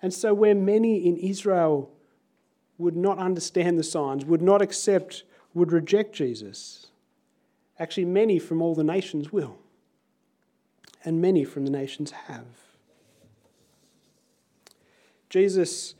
And 0.00 0.14
so, 0.14 0.32
where 0.32 0.54
many 0.54 1.04
in 1.04 1.16
Israel 1.16 1.90
would 2.78 2.96
not 2.96 3.18
understand 3.18 3.78
the 3.78 3.84
signs, 3.84 4.24
would 4.24 4.42
not 4.42 4.62
accept, 4.62 5.24
would 5.54 5.72
reject 5.72 6.14
Jesus, 6.14 6.86
actually, 7.80 8.04
many 8.04 8.38
from 8.38 8.62
all 8.62 8.76
the 8.76 8.84
nations 8.84 9.32
will. 9.32 9.58
And 11.04 11.20
many 11.20 11.44
from 11.44 11.64
the 11.64 11.70
nations 11.70 12.12
have. 12.12 12.46
Jesus 15.28 15.94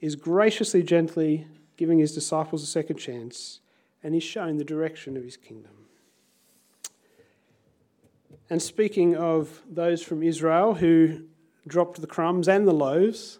is 0.00 0.14
graciously, 0.14 0.82
gently 0.84 1.46
giving 1.76 1.98
his 1.98 2.14
disciples 2.14 2.62
a 2.62 2.66
second 2.66 2.96
chance, 2.96 3.58
and 4.04 4.14
he's 4.14 4.22
showing 4.22 4.56
the 4.56 4.64
direction 4.64 5.16
of 5.16 5.24
his 5.24 5.36
kingdom. 5.36 5.81
And 8.52 8.60
speaking 8.60 9.16
of 9.16 9.62
those 9.66 10.02
from 10.02 10.22
Israel 10.22 10.74
who 10.74 11.22
dropped 11.66 11.98
the 11.98 12.06
crumbs 12.06 12.48
and 12.48 12.68
the 12.68 12.74
loaves, 12.74 13.38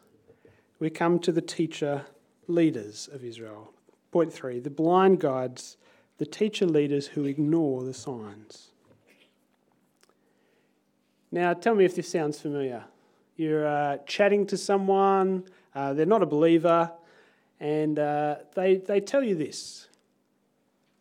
we 0.78 0.88
come 0.88 1.18
to 1.18 1.30
the 1.30 1.42
teacher 1.42 2.06
leaders 2.48 3.10
of 3.12 3.22
Israel. 3.22 3.74
Point 4.10 4.32
three 4.32 4.58
the 4.58 4.70
blind 4.70 5.20
guides, 5.20 5.76
the 6.16 6.24
teacher 6.24 6.64
leaders 6.64 7.08
who 7.08 7.26
ignore 7.26 7.84
the 7.84 7.92
signs. 7.92 8.70
Now, 11.30 11.52
tell 11.52 11.74
me 11.74 11.84
if 11.84 11.94
this 11.94 12.08
sounds 12.08 12.40
familiar. 12.40 12.82
You're 13.36 13.66
uh, 13.66 13.98
chatting 14.06 14.46
to 14.46 14.56
someone, 14.56 15.44
uh, 15.74 15.92
they're 15.92 16.06
not 16.06 16.22
a 16.22 16.26
believer, 16.26 16.90
and 17.60 17.98
uh, 17.98 18.36
they, 18.54 18.76
they 18.76 19.00
tell 19.00 19.22
you 19.22 19.34
this 19.34 19.88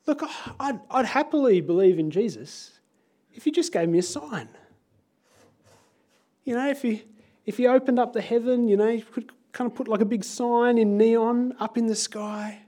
Look, 0.06 0.22
I'd, 0.60 0.82
I'd 0.90 1.06
happily 1.06 1.62
believe 1.62 1.98
in 1.98 2.12
Jesus 2.12 2.81
if 3.34 3.44
he 3.44 3.52
just 3.52 3.72
gave 3.72 3.90
me 3.90 4.00
a 4.00 4.04
sign. 4.04 4.50
You 6.44 6.56
know, 6.56 6.70
if 6.70 6.82
he, 6.82 7.04
if 7.46 7.58
he 7.58 7.68
opened 7.68 8.00
up 8.00 8.14
the 8.14 8.22
heaven, 8.22 8.68
you 8.68 8.78
know, 8.78 8.90
he 8.90 9.02
could 9.02 9.32
kind 9.52 9.70
of 9.70 9.76
put 9.76 9.88
like 9.88 10.02
a 10.02 10.06
big 10.06 10.24
sign 10.24 10.78
in 10.78 10.98
neon 10.98 11.54
up 11.60 11.78
in 11.78 11.88
the 11.88 11.96
sky. 11.96 12.60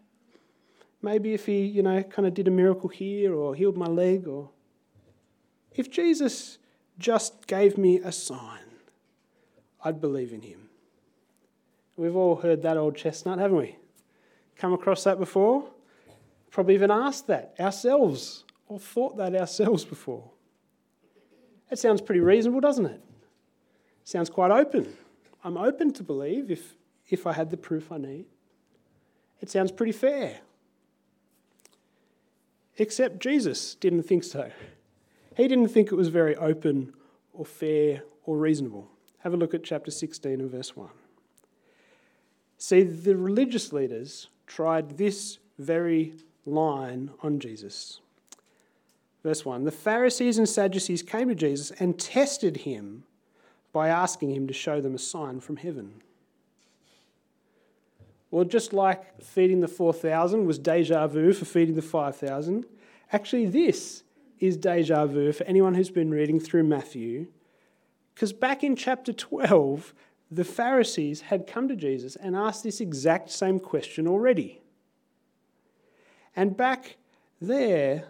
Maybe 1.02 1.34
if 1.34 1.46
he, 1.46 1.64
you 1.64 1.84
know, 1.84 2.02
kind 2.04 2.28
of 2.28 2.34
did 2.34 2.48
a 2.48 2.52
miracle 2.52 2.90
here 2.90 3.34
or 3.34 3.56
healed 3.56 3.78
my 3.78 3.88
leg 3.88 4.28
or. 4.28 4.50
If 5.76 5.90
Jesus 5.90 6.60
just 7.00 7.48
gave 7.48 7.78
me 7.78 8.00
a 8.00 8.12
sign, 8.12 8.60
I'd 9.84 10.00
believe 10.00 10.32
in 10.32 10.42
him. 10.42 10.70
We've 11.98 12.16
all 12.16 12.38
heard 12.38 12.62
that 12.62 12.78
old 12.78 12.96
chestnut, 12.96 13.40
haven't 13.40 13.58
we? 13.58 13.76
Come 14.58 14.74
across 14.74 15.04
that 15.04 15.20
before? 15.20 15.66
Probably 16.52 16.76
even 16.76 16.92
asked 16.92 17.28
that 17.28 17.56
ourselves 17.60 18.44
or 18.68 18.80
thought 18.80 19.18
that 19.18 19.36
ourselves 19.36 19.84
before. 19.84 20.30
That 21.74 21.80
sounds 21.80 22.02
pretty 22.02 22.22
reasonable, 22.22 22.62
doesn't 22.62 22.86
it? 22.86 23.02
Sounds 24.04 24.30
quite 24.30 24.52
open. 24.52 24.94
I'm 25.44 25.58
open 25.58 25.92
to 25.94 26.04
believe 26.04 26.52
if, 26.52 26.76
if 27.10 27.26
I 27.26 27.34
had 27.34 27.50
the 27.50 27.58
proof 27.58 27.92
I 27.92 27.98
need. 27.98 28.26
It 29.42 29.50
sounds 29.50 29.72
pretty 29.72 29.92
fair. 29.92 30.42
Except 32.78 33.20
Jesus 33.20 33.74
didn't 33.74 34.04
think 34.04 34.24
so. 34.24 34.52
He 35.36 35.48
didn't 35.48 35.70
think 35.70 35.92
it 35.92 35.96
was 35.96 36.10
very 36.10 36.36
open 36.36 36.94
or 37.34 37.44
fair 37.44 38.04
or 38.24 38.38
reasonable. 38.38 38.88
Have 39.22 39.34
a 39.34 39.38
look 39.38 39.56
at 39.56 39.64
chapter 39.64 39.90
16 39.90 40.42
and 40.42 40.52
verse 40.52 40.76
1. 40.78 40.90
See, 42.60 42.84
the 42.84 43.18
religious 43.18 43.74
leaders 43.74 44.28
tried 44.46 45.00
this 45.00 45.40
very 45.58 46.14
line 46.46 47.10
on 47.24 47.40
Jesus. 47.40 48.00
Verse 49.24 49.46
1 49.46 49.64
The 49.64 49.72
Pharisees 49.72 50.38
and 50.38 50.48
Sadducees 50.48 51.02
came 51.02 51.30
to 51.30 51.36
Jesus 51.36 51.72
and 51.80 52.00
tested 52.00 52.58
him 52.58 53.04
by 53.72 53.88
asking 53.88 54.32
him 54.32 54.48
to 54.48 54.54
show 54.54 54.82
them 54.82 54.94
a 54.94 55.00
sign 55.00 55.40
from 55.40 55.58
heaven. 55.58 56.02
Well, 58.30 58.46
just 58.46 58.74
like 58.74 59.22
feeding 59.22 59.62
the 59.62 59.68
4,000 59.68 60.46
was 60.46 60.58
deja 60.58 61.08
vu 61.08 61.34
for 61.34 61.46
feeding 61.46 61.76
the 61.76 61.82
5,000, 61.82 62.66
actually, 63.12 63.46
this 63.46 64.04
is 64.40 64.58
deja 64.58 65.06
vu 65.06 65.32
for 65.32 65.44
anyone 65.46 65.76
who's 65.76 65.92
been 65.92 66.12
reading 66.12 66.40
through 66.40 66.64
Matthew. 66.64 67.28
Because 68.14 68.34
back 68.34 68.64
in 68.64 68.76
chapter 68.76 69.14
12, 69.14 69.94
the 70.32 70.44
Pharisees 70.44 71.22
had 71.22 71.46
come 71.46 71.68
to 71.68 71.76
Jesus 71.76 72.16
and 72.16 72.36
asked 72.36 72.64
this 72.64 72.82
exact 72.82 73.30
same 73.30 73.60
question 73.60 74.08
already. 74.08 74.62
And 76.36 76.58
back 76.58 76.98
there, 77.40 78.06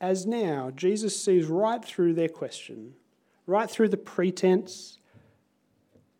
as 0.00 0.26
now, 0.26 0.70
Jesus 0.74 1.22
sees 1.22 1.46
right 1.46 1.84
through 1.84 2.14
their 2.14 2.28
question, 2.28 2.94
right 3.46 3.70
through 3.70 3.88
the 3.88 3.96
pretense 3.96 4.98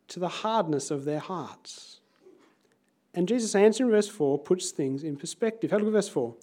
to 0.08 0.20
the 0.20 0.28
hardness 0.28 0.90
of 0.90 1.04
their 1.04 1.18
hearts. 1.18 2.00
And 3.14 3.28
Jesus' 3.28 3.54
answer 3.54 3.84
in 3.84 3.90
verse 3.90 4.08
4 4.08 4.38
puts 4.38 4.70
things 4.70 5.04
in 5.04 5.16
perspective. 5.16 5.70
Have 5.70 5.80
a 5.80 5.84
look 5.84 5.94
at 5.94 5.98
verse 5.98 6.08
4. 6.08 6.34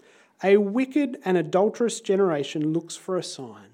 A 0.43 0.57
wicked 0.57 1.19
and 1.23 1.37
adulterous 1.37 2.01
generation 2.01 2.73
looks 2.73 2.95
for 2.95 3.17
a 3.17 3.23
sign, 3.23 3.69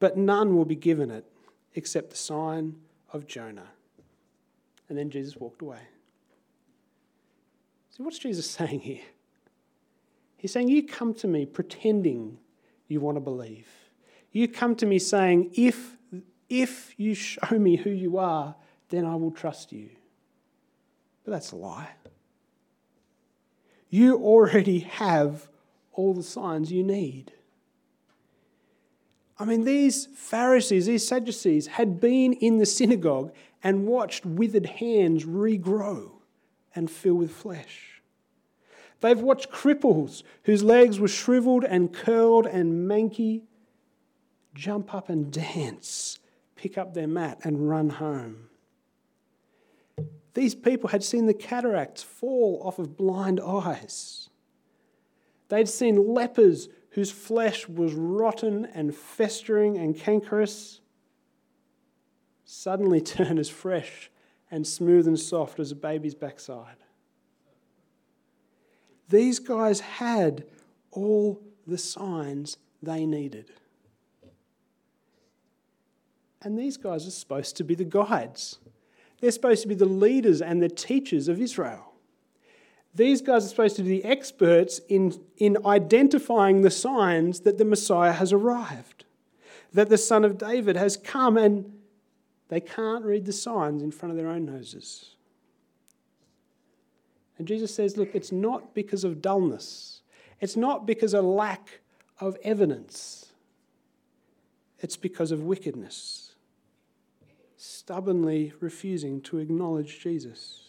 but 0.00 0.16
none 0.16 0.56
will 0.56 0.64
be 0.64 0.74
given 0.74 1.10
it 1.10 1.24
except 1.74 2.10
the 2.10 2.16
sign 2.16 2.76
of 3.12 3.26
Jonah. 3.26 3.68
And 4.88 4.98
then 4.98 5.10
Jesus 5.10 5.36
walked 5.36 5.62
away. 5.62 5.78
So, 7.90 8.02
what's 8.02 8.18
Jesus 8.18 8.50
saying 8.50 8.80
here? 8.80 9.02
He's 10.44 10.52
saying, 10.52 10.68
You 10.68 10.82
come 10.82 11.14
to 11.14 11.26
me 11.26 11.46
pretending 11.46 12.36
you 12.86 13.00
want 13.00 13.16
to 13.16 13.20
believe. 13.22 13.66
You 14.30 14.46
come 14.46 14.76
to 14.76 14.84
me 14.84 14.98
saying, 14.98 15.52
If, 15.54 15.96
if 16.50 16.92
you 16.98 17.14
show 17.14 17.58
me 17.58 17.76
who 17.76 17.88
you 17.88 18.18
are, 18.18 18.54
then 18.90 19.06
I 19.06 19.14
will 19.14 19.30
trust 19.30 19.72
you. 19.72 19.88
But 21.24 21.30
that's 21.30 21.52
a 21.52 21.56
lie. 21.56 21.88
You 23.88 24.16
already 24.16 24.80
have 24.80 25.48
all 25.94 26.12
the 26.12 26.22
signs 26.22 26.70
you 26.70 26.82
need. 26.84 27.32
I 29.38 29.46
mean, 29.46 29.64
these 29.64 30.08
Pharisees, 30.14 30.84
these 30.84 31.08
Sadducees, 31.08 31.68
had 31.68 32.02
been 32.02 32.34
in 32.34 32.58
the 32.58 32.66
synagogue 32.66 33.32
and 33.62 33.86
watched 33.86 34.26
withered 34.26 34.66
hands 34.66 35.24
regrow 35.24 36.10
and 36.74 36.90
fill 36.90 37.14
with 37.14 37.30
flesh. 37.30 37.93
They've 39.04 39.20
watched 39.20 39.50
cripples 39.50 40.22
whose 40.44 40.64
legs 40.64 40.98
were 40.98 41.08
shriveled 41.08 41.62
and 41.62 41.92
curled 41.92 42.46
and 42.46 42.88
manky 42.88 43.42
jump 44.54 44.94
up 44.94 45.10
and 45.10 45.30
dance, 45.30 46.20
pick 46.56 46.78
up 46.78 46.94
their 46.94 47.06
mat 47.06 47.38
and 47.44 47.68
run 47.68 47.90
home. 47.90 48.48
These 50.32 50.54
people 50.54 50.88
had 50.88 51.04
seen 51.04 51.26
the 51.26 51.34
cataracts 51.34 52.02
fall 52.02 52.62
off 52.64 52.78
of 52.78 52.96
blind 52.96 53.40
eyes. 53.40 54.30
They'd 55.50 55.68
seen 55.68 56.14
lepers 56.14 56.70
whose 56.92 57.10
flesh 57.10 57.68
was 57.68 57.92
rotten 57.92 58.64
and 58.64 58.94
festering 58.94 59.76
and 59.76 59.94
cankerous 59.94 60.80
suddenly 62.46 63.00
turn 63.02 63.38
as 63.38 63.50
fresh 63.50 64.10
and 64.50 64.66
smooth 64.66 65.06
and 65.06 65.20
soft 65.20 65.60
as 65.60 65.72
a 65.72 65.76
baby's 65.76 66.14
backside. 66.14 66.83
These 69.14 69.38
guys 69.38 69.78
had 69.78 70.44
all 70.90 71.40
the 71.68 71.78
signs 71.78 72.56
they 72.82 73.06
needed. 73.06 73.52
And 76.42 76.58
these 76.58 76.76
guys 76.76 77.06
are 77.06 77.12
supposed 77.12 77.56
to 77.58 77.64
be 77.64 77.76
the 77.76 77.84
guides. 77.84 78.58
They're 79.20 79.30
supposed 79.30 79.62
to 79.62 79.68
be 79.68 79.76
the 79.76 79.84
leaders 79.84 80.42
and 80.42 80.60
the 80.60 80.68
teachers 80.68 81.28
of 81.28 81.40
Israel. 81.40 81.92
These 82.92 83.22
guys 83.22 83.44
are 83.44 83.48
supposed 83.48 83.76
to 83.76 83.84
be 83.84 84.00
the 84.00 84.04
experts 84.04 84.80
in, 84.88 85.20
in 85.36 85.58
identifying 85.64 86.62
the 86.62 86.70
signs 86.70 87.40
that 87.42 87.56
the 87.56 87.64
Messiah 87.64 88.14
has 88.14 88.32
arrived, 88.32 89.04
that 89.72 89.90
the 89.90 89.98
Son 89.98 90.24
of 90.24 90.38
David 90.38 90.76
has 90.76 90.96
come, 90.96 91.36
and 91.36 91.72
they 92.48 92.60
can't 92.60 93.04
read 93.04 93.26
the 93.26 93.32
signs 93.32 93.80
in 93.80 93.92
front 93.92 94.10
of 94.10 94.16
their 94.16 94.28
own 94.28 94.44
noses. 94.44 95.14
And 97.38 97.48
Jesus 97.48 97.74
says, 97.74 97.96
Look, 97.96 98.14
it's 98.14 98.32
not 98.32 98.74
because 98.74 99.04
of 99.04 99.20
dullness, 99.20 100.02
it's 100.40 100.56
not 100.56 100.86
because 100.86 101.14
of 101.14 101.24
lack 101.24 101.80
of 102.20 102.36
evidence, 102.44 103.32
it's 104.80 104.96
because 104.96 105.32
of 105.32 105.42
wickedness, 105.42 106.34
stubbornly 107.56 108.52
refusing 108.60 109.20
to 109.22 109.38
acknowledge 109.38 110.00
Jesus. 110.00 110.60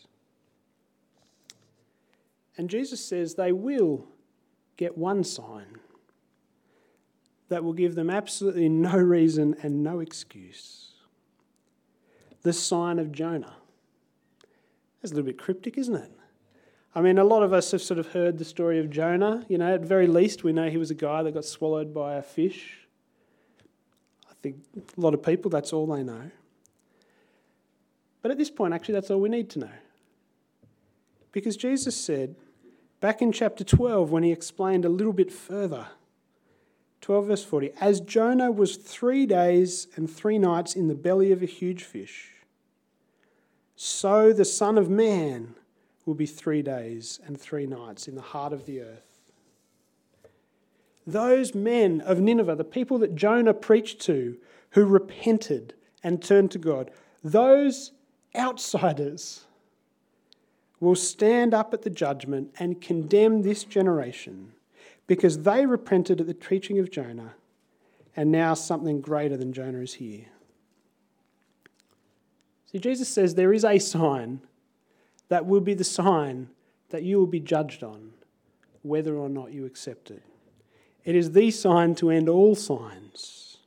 And 2.58 2.70
Jesus 2.70 3.04
says 3.04 3.36
they 3.36 3.52
will 3.52 4.08
get 4.78 4.98
one 4.98 5.26
sign 5.26 5.78
that 7.50 7.64
will 7.64 7.74
give 7.74 7.96
them 7.96 8.10
absolutely 8.10 8.70
no 8.70 8.96
reason 8.96 9.56
and 9.62 9.84
no 9.84 10.00
excuse 10.00 10.86
the 12.46 12.54
sign 12.54 13.00
of 13.00 13.12
Jonah. 13.12 13.56
That's 15.02 15.12
a 15.12 15.16
little 15.16 15.26
bit 15.26 15.40
cryptic, 15.40 15.80
isn't 15.80 15.96
it? 15.96 16.12
I 16.96 17.02
mean, 17.02 17.18
a 17.18 17.26
lot 17.26 17.44
of 17.44 17.52
us 17.52 17.72
have 17.72 17.82
sort 17.82 18.00
of 18.00 18.08
heard 18.14 18.38
the 18.38 18.46
story 18.46 18.80
of 18.80 18.90
Jonah. 18.90 19.46
You 19.50 19.58
know, 19.58 19.74
at 19.74 19.82
very 19.82 20.08
least, 20.08 20.46
we 20.46 20.54
know 20.54 20.70
he 20.70 20.78
was 20.78 20.92
a 20.92 20.96
guy 20.96 21.24
that 21.24 21.34
got 21.34 21.44
swallowed 21.44 21.94
by 21.94 22.16
a 22.16 22.22
fish. 22.22 22.88
I 24.30 24.34
think 24.42 24.56
a 24.76 25.02
lot 25.02 25.14
of 25.14 25.22
people, 25.22 25.52
that's 25.52 25.74
all 25.74 25.86
they 25.88 26.04
know. 26.04 26.32
But 28.22 28.32
at 28.32 28.38
this 28.38 28.50
point, 28.50 28.74
actually, 28.74 28.94
that's 28.94 29.12
all 29.12 29.20
we 29.20 29.28
need 29.28 29.50
to 29.52 29.60
know. 29.60 29.72
Because 31.34 31.58
Jesus 31.58 31.96
said, 31.96 32.36
Back 33.02 33.22
in 33.22 33.32
chapter 33.32 33.64
12, 33.64 34.10
when 34.10 34.24
he 34.24 34.32
explained 34.32 34.86
a 34.86 34.90
little 34.90 35.14
bit 35.14 35.32
further, 35.32 35.88
12 37.02 37.28
verse 37.28 37.44
40, 37.44 37.72
as 37.80 38.00
Jonah 38.00 38.52
was 38.52 38.78
three 38.78 39.26
days 39.26 39.88
and 39.96 40.10
three 40.10 40.40
nights 40.40 40.76
in 40.76 40.88
the 40.88 40.96
belly 40.96 41.32
of 41.32 41.44
a 41.44 41.46
huge 41.46 41.84
fish, 41.84 42.32
so 43.76 44.32
the 44.32 44.46
Son 44.46 44.78
of 44.78 44.90
Man 44.90 45.56
will 46.06 46.14
be 46.14 46.26
three 46.26 46.62
days 46.62 47.20
and 47.26 47.40
three 47.40 47.66
nights 47.66 48.08
in 48.08 48.16
the 48.16 48.22
heart 48.22 48.54
of 48.54 48.66
the 48.66 48.82
earth. 48.82 49.32
Those 51.08 51.54
men 51.54 52.02
of 52.02 52.20
Nineveh, 52.20 52.56
the 52.56 52.64
people 52.64 52.98
that 53.00 53.16
Jonah 53.16 53.54
preached 53.54 54.00
to, 54.02 54.38
who 54.72 54.86
repented 54.86 55.74
and 56.04 56.22
turned 56.22 56.52
to 56.52 56.60
God, 56.60 56.92
those 57.24 57.92
outsiders 58.36 59.46
will 60.80 60.96
stand 60.96 61.54
up 61.54 61.74
at 61.74 61.84
the 61.84 61.90
judgment 61.90 62.52
and 62.60 62.82
condemn 62.82 63.42
this 63.42 63.64
generation 63.64 64.52
because 65.08 65.44
they 65.44 65.66
repented 65.66 66.20
at 66.20 66.28
the 66.28 66.34
preaching 66.34 66.80
of 66.80 66.92
Jonah, 66.92 67.34
and 68.16 68.32
now 68.32 68.54
something 68.54 69.02
greater 69.02 69.38
than 69.38 69.54
Jonah 69.54 69.80
is 69.80 69.96
here. 69.96 70.26
See, 72.72 72.80
Jesus 72.80 73.08
says 73.08 73.36
there 73.36 73.54
is 73.54 73.64
a 73.64 73.80
sign 73.80 74.42
that 75.30 75.46
will 75.46 75.62
be 75.62 75.74
the 75.74 75.84
sign 75.84 76.50
that 76.90 77.04
you 77.04 77.18
will 77.18 77.28
be 77.28 77.40
judged 77.40 77.84
on, 77.84 78.12
whether 78.84 79.16
or 79.16 79.30
not 79.30 79.52
you 79.52 79.66
accept 79.66 80.12
it. 80.12 80.24
It 81.04 81.16
is 81.16 81.32
the 81.32 81.52
sign 81.52 81.96
to 81.96 82.10
end 82.10 82.30
all 82.30 82.56
signs. 82.56 83.58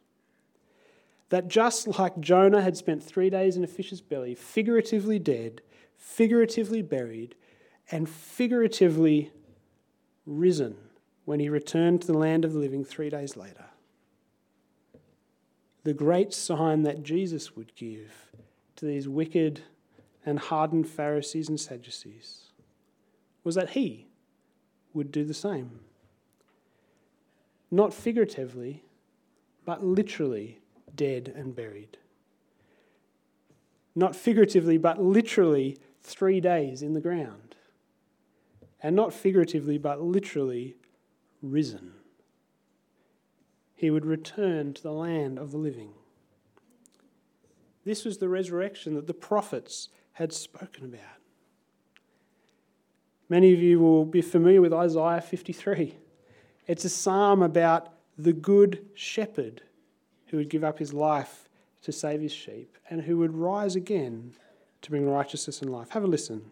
That 1.31 1.49
just 1.49 1.99
like 1.99 2.21
Jonah 2.21 2.62
had 2.62 2.77
spent 2.77 3.03
three 3.03 3.29
days 3.29 3.57
in 3.57 3.62
a 3.64 3.66
fish's 3.66 4.01
belly, 4.01 4.35
figuratively 4.35 5.18
dead, 5.18 5.61
figuratively 5.97 6.83
buried, 6.83 7.35
and 7.90 8.09
figuratively 8.09 9.31
risen 10.27 10.77
when 11.25 11.40
he 11.40 11.49
returned 11.49 12.01
to 12.01 12.07
the 12.07 12.16
land 12.16 12.44
of 12.44 12.53
the 12.53 12.59
living 12.59 12.85
three 12.85 13.11
days 13.11 13.37
later. 13.37 13.66
the 15.85 15.94
great 15.94 16.35
sign 16.35 16.83
that 16.83 17.03
Jesus 17.03 17.57
would 17.57 17.75
give 17.75 18.31
to 18.77 18.85
these 18.85 19.09
wicked 19.09 19.62
and 20.29 20.38
hardened 20.38 20.87
Pharisees 20.87 21.49
and 21.49 21.59
Sadducees 21.59 22.53
was 23.45 23.55
that 23.55 23.71
he 23.71 24.07
would 24.93 25.11
do 25.11 25.25
the 25.25 25.33
same. 25.33 25.81
Not 27.71 27.95
figuratively, 27.95 28.85
but 29.64 29.83
literally 29.83 30.59
dead 30.95 31.33
and 31.35 31.57
buried. 31.57 31.97
Not 33.95 34.14
figuratively, 34.14 34.77
but 34.77 35.03
literally 35.03 35.79
three 36.03 36.43
days 36.43 36.83
in 36.83 36.93
the 36.93 37.01
ground. 37.01 37.57
And 38.83 38.95
not 38.95 39.14
figuratively, 39.14 39.79
but 39.79 40.03
literally 40.03 40.77
risen. 41.41 41.93
He 43.75 43.91
would 43.91 44.05
return 44.05 44.75
to 44.75 44.83
the 44.83 44.93
land 44.93 45.38
of 45.38 45.53
the 45.53 45.59
living. 45.59 45.93
This 47.87 48.05
was 48.05 48.19
the 48.19 48.29
resurrection 48.29 48.93
that 48.93 49.07
the 49.07 49.14
prophets 49.14 49.88
had 50.18 50.33
spoken 50.33 50.85
about. 50.85 51.00
Many 53.28 53.52
of 53.52 53.61
you 53.61 53.78
will 53.78 54.04
be 54.04 54.20
familiar 54.20 54.61
with 54.61 54.72
Isaiah 54.72 55.20
53. 55.20 55.94
It's 56.66 56.85
a 56.85 56.88
psalm 56.88 57.40
about 57.40 57.92
the 58.18 58.33
good 58.33 58.85
shepherd 58.94 59.62
who 60.26 60.38
would 60.38 60.50
give 60.50 60.64
up 60.64 60.81
his 60.81 60.92
life 60.92 61.48
to 61.83 61.92
save 61.92 62.20
his 62.20 62.33
sheep 62.33 62.76
and 62.90 63.02
who 63.02 63.18
would 63.18 63.33
rise 63.33 63.76
again 63.76 64.33
to 64.83 64.90
bring 64.90 65.09
righteousness 65.09 65.62
and 65.62 65.70
life. 65.70 65.90
Have 65.90 66.02
a 66.02 66.09
listen. 66.09 66.50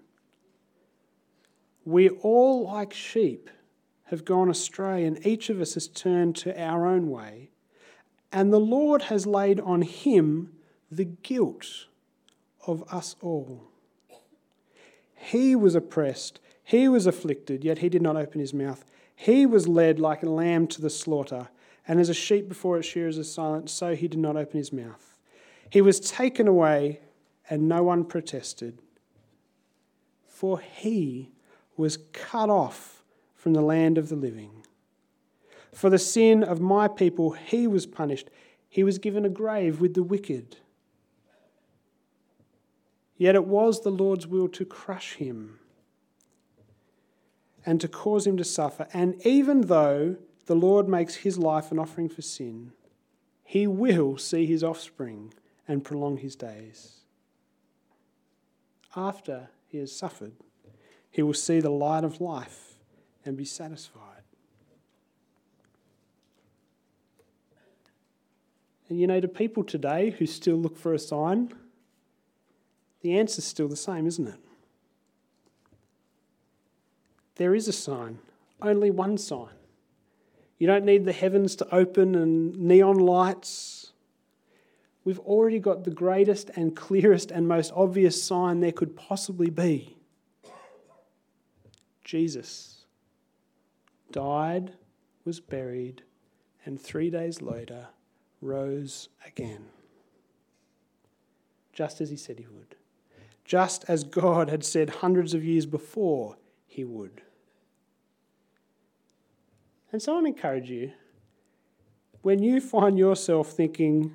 We 1.84 2.08
all, 2.08 2.66
like 2.66 2.92
sheep, 2.92 3.50
have 4.04 4.24
gone 4.24 4.48
astray, 4.48 5.04
and 5.04 5.26
each 5.26 5.50
of 5.50 5.60
us 5.60 5.74
has 5.74 5.88
turned 5.88 6.36
to 6.36 6.56
our 6.60 6.86
own 6.86 7.10
way. 7.10 7.50
And 8.30 8.52
the 8.52 8.60
Lord 8.60 9.02
has 9.02 9.26
laid 9.26 9.58
on 9.58 9.82
him 9.82 10.52
the 10.88 11.04
guilt 11.04 11.86
of 12.66 12.84
us 12.92 13.16
all. 13.20 13.62
He 15.14 15.56
was 15.56 15.74
oppressed, 15.74 16.40
he 16.62 16.88
was 16.88 17.06
afflicted, 17.06 17.64
yet 17.64 17.78
he 17.78 17.88
did 17.88 18.02
not 18.02 18.16
open 18.16 18.40
his 18.40 18.52
mouth. 18.52 18.84
He 19.14 19.46
was 19.46 19.68
led 19.68 19.98
like 19.98 20.22
a 20.22 20.28
lamb 20.28 20.66
to 20.68 20.82
the 20.82 20.90
slaughter, 20.90 21.48
and 21.88 22.00
as 22.00 22.08
a 22.08 22.14
sheep 22.14 22.48
before 22.48 22.76
its 22.76 22.88
shearers 22.88 23.18
is 23.18 23.32
silent, 23.32 23.70
so 23.70 23.94
he 23.94 24.08
did 24.08 24.18
not 24.18 24.36
open 24.36 24.58
his 24.58 24.72
mouth. 24.72 25.16
He 25.70 25.80
was 25.80 26.00
taken 26.00 26.48
away, 26.48 27.00
and 27.48 27.68
no 27.68 27.82
one 27.82 28.04
protested. 28.04 28.80
For 30.26 30.58
he 30.60 31.30
was 31.76 31.98
cut 32.12 32.50
off 32.50 33.04
from 33.34 33.52
the 33.52 33.62
land 33.62 33.96
of 33.96 34.08
the 34.08 34.16
living. 34.16 34.64
For 35.72 35.90
the 35.90 35.98
sin 35.98 36.42
of 36.42 36.60
my 36.60 36.88
people, 36.88 37.32
he 37.32 37.66
was 37.66 37.86
punished. 37.86 38.28
He 38.68 38.82
was 38.82 38.98
given 38.98 39.24
a 39.24 39.30
grave 39.30 39.80
with 39.80 39.94
the 39.94 40.02
wicked. 40.02 40.56
Yet 43.16 43.34
it 43.34 43.46
was 43.46 43.80
the 43.80 43.90
Lord's 43.90 44.26
will 44.26 44.48
to 44.48 44.64
crush 44.64 45.14
him 45.14 45.58
and 47.64 47.80
to 47.80 47.88
cause 47.88 48.26
him 48.26 48.36
to 48.36 48.44
suffer. 48.44 48.86
And 48.92 49.20
even 49.26 49.62
though 49.62 50.16
the 50.46 50.54
Lord 50.54 50.88
makes 50.88 51.16
his 51.16 51.38
life 51.38 51.72
an 51.72 51.78
offering 51.78 52.08
for 52.08 52.22
sin, 52.22 52.72
he 53.42 53.66
will 53.66 54.18
see 54.18 54.46
his 54.46 54.62
offspring 54.62 55.32
and 55.66 55.84
prolong 55.84 56.18
his 56.18 56.36
days. 56.36 57.00
After 58.94 59.48
he 59.66 59.78
has 59.78 59.94
suffered, 59.94 60.32
he 61.10 61.22
will 61.22 61.34
see 61.34 61.60
the 61.60 61.70
light 61.70 62.04
of 62.04 62.20
life 62.20 62.74
and 63.24 63.36
be 63.36 63.44
satisfied. 63.44 64.02
And 68.88 69.00
you 69.00 69.06
know, 69.06 69.20
to 69.20 69.28
people 69.28 69.64
today 69.64 70.10
who 70.10 70.26
still 70.26 70.56
look 70.56 70.76
for 70.76 70.94
a 70.94 70.98
sign, 70.98 71.52
the 73.06 73.16
answer's 73.16 73.44
still 73.44 73.68
the 73.68 73.76
same, 73.76 74.04
isn't 74.04 74.26
it? 74.26 74.40
There 77.36 77.54
is 77.54 77.68
a 77.68 77.72
sign, 77.72 78.18
only 78.60 78.90
one 78.90 79.16
sign. 79.16 79.54
You 80.58 80.66
don't 80.66 80.84
need 80.84 81.04
the 81.04 81.12
heavens 81.12 81.54
to 81.56 81.72
open 81.72 82.16
and 82.16 82.58
neon 82.58 82.98
lights. 82.98 83.92
We've 85.04 85.20
already 85.20 85.60
got 85.60 85.84
the 85.84 85.92
greatest 85.92 86.50
and 86.56 86.74
clearest 86.74 87.30
and 87.30 87.46
most 87.46 87.72
obvious 87.76 88.20
sign 88.20 88.58
there 88.58 88.72
could 88.72 88.96
possibly 88.96 89.50
be 89.50 89.96
Jesus 92.02 92.86
died, 94.10 94.72
was 95.24 95.40
buried, 95.40 96.02
and 96.64 96.80
three 96.80 97.10
days 97.10 97.42
later 97.42 97.88
rose 98.40 99.08
again. 99.26 99.66
Just 101.72 102.00
as 102.00 102.10
he 102.10 102.16
said 102.16 102.38
he 102.38 102.46
would. 102.46 102.76
Just 103.46 103.84
as 103.88 104.04
God 104.04 104.50
had 104.50 104.64
said 104.64 104.90
hundreds 104.90 105.32
of 105.32 105.44
years 105.44 105.64
before 105.66 106.36
he 106.66 106.84
would. 106.84 107.22
And 109.92 110.02
so 110.02 110.16
I 110.16 110.18
encourage 110.18 110.68
you 110.68 110.92
when 112.22 112.42
you 112.42 112.60
find 112.60 112.98
yourself 112.98 113.52
thinking 113.52 114.12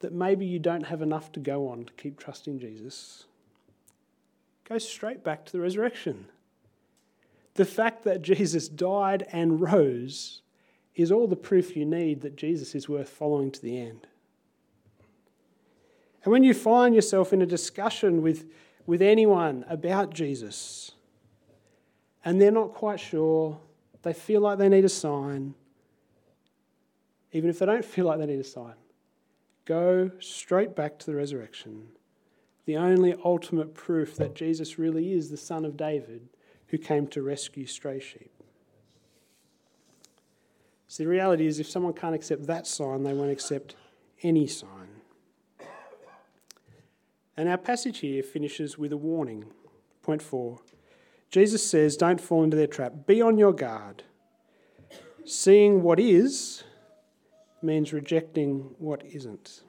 that 0.00 0.12
maybe 0.12 0.46
you 0.46 0.58
don't 0.58 0.86
have 0.86 1.02
enough 1.02 1.30
to 1.32 1.40
go 1.40 1.68
on 1.68 1.84
to 1.84 1.92
keep 1.92 2.18
trusting 2.18 2.58
Jesus, 2.58 3.26
go 4.66 4.78
straight 4.78 5.22
back 5.22 5.44
to 5.44 5.52
the 5.52 5.60
resurrection. 5.60 6.26
The 7.54 7.66
fact 7.66 8.04
that 8.04 8.22
Jesus 8.22 8.68
died 8.68 9.26
and 9.32 9.60
rose 9.60 10.40
is 10.94 11.12
all 11.12 11.26
the 11.26 11.36
proof 11.36 11.76
you 11.76 11.84
need 11.84 12.22
that 12.22 12.36
Jesus 12.36 12.74
is 12.74 12.88
worth 12.88 13.10
following 13.10 13.50
to 13.50 13.60
the 13.60 13.78
end. 13.78 14.06
And 16.26 16.32
when 16.32 16.42
you 16.42 16.54
find 16.54 16.92
yourself 16.92 17.32
in 17.32 17.40
a 17.40 17.46
discussion 17.46 18.20
with, 18.20 18.46
with 18.84 19.00
anyone 19.00 19.64
about 19.68 20.12
Jesus 20.12 20.90
and 22.24 22.40
they're 22.40 22.50
not 22.50 22.74
quite 22.74 22.98
sure, 22.98 23.60
they 24.02 24.12
feel 24.12 24.40
like 24.40 24.58
they 24.58 24.68
need 24.68 24.84
a 24.84 24.88
sign, 24.88 25.54
even 27.30 27.48
if 27.48 27.60
they 27.60 27.66
don't 27.66 27.84
feel 27.94 28.06
like 28.06 28.18
they 28.18 28.26
need 28.26 28.40
a 28.40 28.44
sign, 28.44 28.74
go 29.66 30.10
straight 30.18 30.74
back 30.74 30.98
to 30.98 31.06
the 31.06 31.14
resurrection. 31.14 31.86
The 32.64 32.76
only 32.76 33.14
ultimate 33.24 33.72
proof 33.72 34.16
that 34.16 34.34
Jesus 34.34 34.80
really 34.80 35.12
is 35.12 35.30
the 35.30 35.36
Son 35.36 35.64
of 35.64 35.76
David 35.76 36.28
who 36.66 36.78
came 36.78 37.06
to 37.06 37.22
rescue 37.22 37.66
stray 37.66 38.00
sheep. 38.00 38.32
So 40.88 41.04
the 41.04 41.08
reality 41.08 41.46
is, 41.46 41.60
if 41.60 41.70
someone 41.70 41.92
can't 41.92 42.16
accept 42.16 42.48
that 42.48 42.66
sign, 42.66 43.04
they 43.04 43.12
won't 43.12 43.30
accept 43.30 43.76
any 44.24 44.48
sign. 44.48 44.85
And 47.36 47.48
our 47.48 47.58
passage 47.58 47.98
here 47.98 48.22
finishes 48.22 48.78
with 48.78 48.92
a 48.92 48.96
warning. 48.96 49.46
Point 50.02 50.22
four 50.22 50.60
Jesus 51.30 51.68
says, 51.68 51.96
Don't 51.96 52.20
fall 52.20 52.44
into 52.44 52.56
their 52.56 52.66
trap. 52.66 53.06
Be 53.06 53.20
on 53.20 53.38
your 53.38 53.52
guard. 53.52 54.04
Seeing 55.24 55.82
what 55.82 55.98
is 55.98 56.62
means 57.62 57.92
rejecting 57.92 58.74
what 58.78 59.04
isn't. 59.04 59.62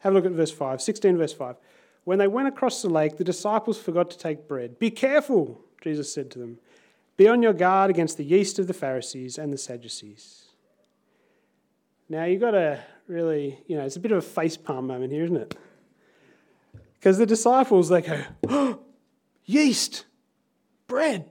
Have 0.00 0.12
a 0.12 0.16
look 0.16 0.26
at 0.26 0.32
verse 0.32 0.50
5, 0.50 0.80
16 0.80 1.16
verse 1.16 1.32
5. 1.32 1.56
When 2.04 2.18
they 2.18 2.28
went 2.28 2.48
across 2.48 2.82
the 2.82 2.90
lake, 2.90 3.16
the 3.16 3.24
disciples 3.24 3.78
forgot 3.78 4.10
to 4.10 4.18
take 4.18 4.48
bread. 4.48 4.78
Be 4.78 4.90
careful, 4.90 5.60
Jesus 5.80 6.12
said 6.12 6.30
to 6.32 6.38
them. 6.38 6.58
Be 7.16 7.28
on 7.28 7.42
your 7.42 7.52
guard 7.52 7.90
against 7.90 8.16
the 8.16 8.24
yeast 8.24 8.58
of 8.58 8.66
the 8.66 8.74
Pharisees 8.74 9.38
and 9.38 9.52
the 9.52 9.58
Sadducees. 9.58 10.46
Now, 12.08 12.24
you've 12.24 12.40
got 12.40 12.50
to 12.50 12.80
really, 13.06 13.58
you 13.66 13.76
know, 13.76 13.84
it's 13.84 13.96
a 13.96 14.00
bit 14.00 14.12
of 14.12 14.18
a 14.18 14.22
face 14.22 14.56
palm 14.56 14.86
moment 14.86 15.12
here, 15.12 15.24
isn't 15.24 15.36
it? 15.36 15.56
Because 17.04 17.18
the 17.18 17.26
disciples, 17.26 17.90
they 17.90 18.00
go, 18.00 18.22
oh, 18.48 18.78
yeast, 19.44 20.06
bread. 20.86 21.28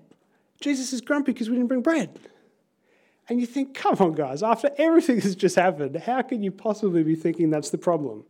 Jesus 0.61 0.93
is 0.93 1.01
grumpy 1.01 1.31
because 1.31 1.49
we 1.49 1.55
didn't 1.55 1.67
bring 1.67 1.81
bread. 1.81 2.19
And 3.27 3.41
you 3.41 3.47
think, 3.47 3.73
come 3.73 3.95
on, 3.95 4.13
guys, 4.13 4.43
after 4.43 4.69
everything 4.77 5.15
that's 5.19 5.33
just 5.33 5.55
happened, 5.55 5.95
how 5.95 6.21
can 6.21 6.43
you 6.43 6.51
possibly 6.51 7.01
be 7.01 7.15
thinking 7.15 7.49
that's 7.49 7.71
the 7.71 7.79
problem? 7.79 8.23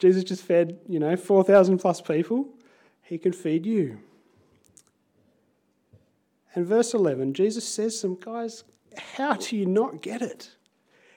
Jesus 0.00 0.24
just 0.24 0.42
fed, 0.42 0.80
you 0.88 0.98
know, 0.98 1.14
4,000 1.14 1.78
plus 1.78 2.00
people. 2.00 2.48
He 3.02 3.18
can 3.18 3.32
feed 3.32 3.64
you. 3.64 4.00
And 6.56 6.66
verse 6.66 6.92
11, 6.92 7.34
Jesus 7.34 7.68
says 7.68 8.00
to 8.00 8.08
them, 8.08 8.18
guys, 8.20 8.64
how 8.96 9.34
do 9.34 9.56
you 9.56 9.64
not 9.64 10.02
get 10.02 10.20
it? 10.20 10.50